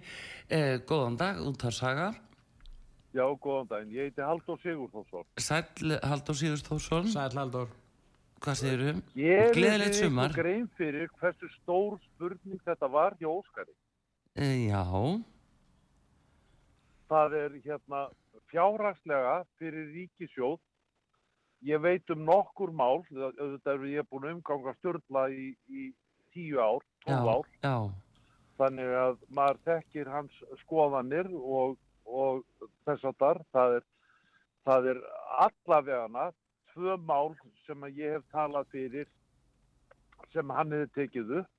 [0.48, 2.12] Eh, góðan dag, út af saga.
[3.12, 3.92] Já, góðan daginn.
[3.92, 5.26] Ég heiti Haldur Sigurþórsson.
[5.38, 7.72] Sæll Haldur Sigurst Þórsson, Sæl Haldur
[8.42, 9.02] hvað segir um?
[9.18, 10.34] Ég er sumar.
[10.34, 13.74] grein fyrir hversu stór spurning þetta var hjá Óskari.
[14.36, 14.84] Eh, já,
[17.12, 18.02] Það er hérna
[18.50, 20.60] fjárhagslega fyrir ríkisjóð.
[21.62, 25.92] Ég veit um nokkur mál, auðvitað er ég búin umganga stjórnla í, í
[26.34, 27.52] tíu ár, já, tólf ár.
[27.62, 27.76] já,
[28.58, 32.44] Þannig að maður þekkir hans skoðanir og, og
[32.86, 33.42] þess að þar.
[33.54, 33.86] Það er,
[34.66, 35.02] það er
[35.48, 36.26] allavegana
[36.74, 37.34] tvö mál
[37.66, 39.08] sem ég hef talað fyrir
[40.34, 41.50] sem hann hefði tekið upp.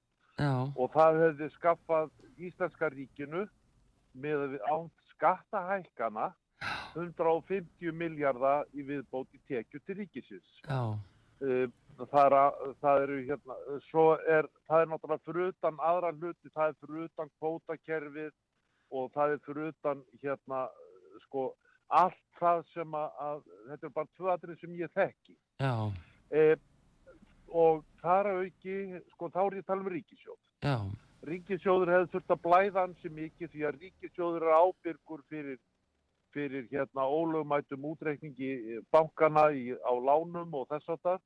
[0.41, 3.43] já, og það hefði skaffað Íslenska ríkinu
[4.17, 6.31] með án skattahækana
[6.95, 10.53] 150 miljardar í viðbót í tekju til ríkisins.
[10.69, 10.99] já,
[11.43, 11.67] Eh,
[11.99, 13.55] Það, er, að- það eru hérna,
[13.91, 18.31] svo er, það er náttúrulega fyrir utan aðra hluti, það er fyrir utan kvótakerfið
[18.93, 20.67] og það er fyrir utan hérna,
[21.27, 21.49] sko,
[21.89, 25.37] allt það sem að, að þetta er bara tvö atrið sem ég þekki.
[26.33, 26.55] Eh,
[27.53, 28.79] og þar auki,
[29.15, 30.77] sko, þá er ég að tala um ríkisjóð já,
[31.29, 35.59] ríkissjóður hefði þurft að blæða hansi mikið því að ríkissjóður er ábyrgur fyrir,
[36.35, 41.21] fyrir hérna ólögumætum útreikningi bankana í, á lánum og þess að það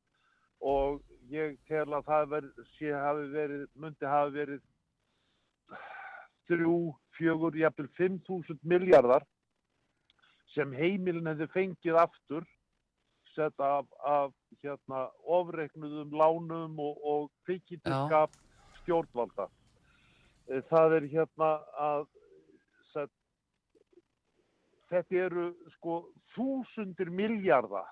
[0.67, 4.63] og ég tel að það ver, sé hafi verið, myndi hafi verið
[6.49, 6.79] þrjú,
[7.17, 9.25] fjögur, jafnvel 5.000 miljardar
[10.55, 12.47] sem heimilin hefði fengið aftur
[13.35, 14.33] sett af, af
[14.65, 15.07] hérna
[15.39, 18.33] ofreiknuðum lánum og, og kvikindskap
[18.81, 19.49] stjórnvalda.
[20.49, 21.51] Eh, Það er hérna
[21.89, 22.07] að
[22.95, 23.13] set,
[24.93, 25.99] þetta eru sko
[26.37, 27.85] þúsundir miljarda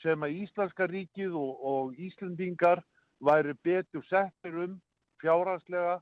[0.00, 2.82] sem að Íslenska ríkið og, og Íslendingar
[3.20, 4.78] væri betur settir um
[5.20, 5.98] fjárhagslega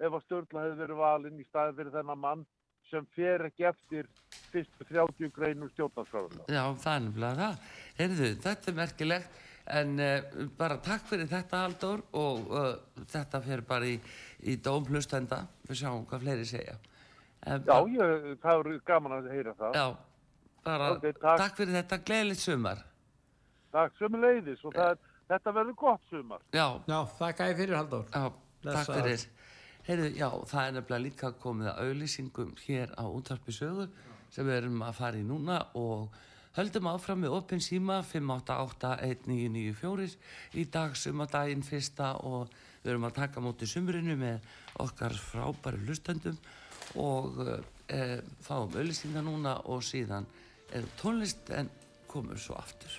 [0.00, 2.46] ef að stjórnla hefði verið valinn í staði fyrir þennan mann
[2.90, 4.08] sem fer ekki eftir
[4.50, 6.46] fyrstu 30 greinum stjórnarskráðuna.
[6.50, 7.70] já, það er nefnilega það.
[8.00, 9.40] Heyrðu, þetta er merkilegt,
[9.80, 13.98] en uh, bara takk fyrir þetta Haldur og uh, þetta fyrir bara í,
[14.42, 16.74] í dómhlustenda, við sjáum hvað fleiri segja.
[17.46, 19.78] En, Já, ég, það eru gaman að heyra það.
[19.78, 19.86] já,
[20.66, 21.38] bara Ok, takk.
[21.44, 22.82] takk fyrir þetta, gleðilegt sumar.
[23.70, 24.98] Takk sömu leiðis og það,
[25.30, 26.42] þetta verður gott sumar.
[26.52, 28.24] Já, Já, þakka ég fyrir Haldur Já,
[28.66, 29.28] takk fyrir.
[29.90, 33.90] Heyrðu, já, það er nefnilega líka komið að auðlýsingum hér á útvarpi sögu
[34.30, 36.14] sem við erum að fara í núna og
[36.54, 40.14] höldum áfram með opin síma 5881994
[40.62, 44.38] í dag sumadaginn fyrsta og við erum að taka móti sumrinu með
[44.86, 46.38] okkar frábæri hlustendum
[46.94, 47.42] og
[47.90, 50.22] e, fáum auðlýsingar núna og síðan
[50.70, 51.66] er tónlist en
[52.06, 52.94] komur svo aftur.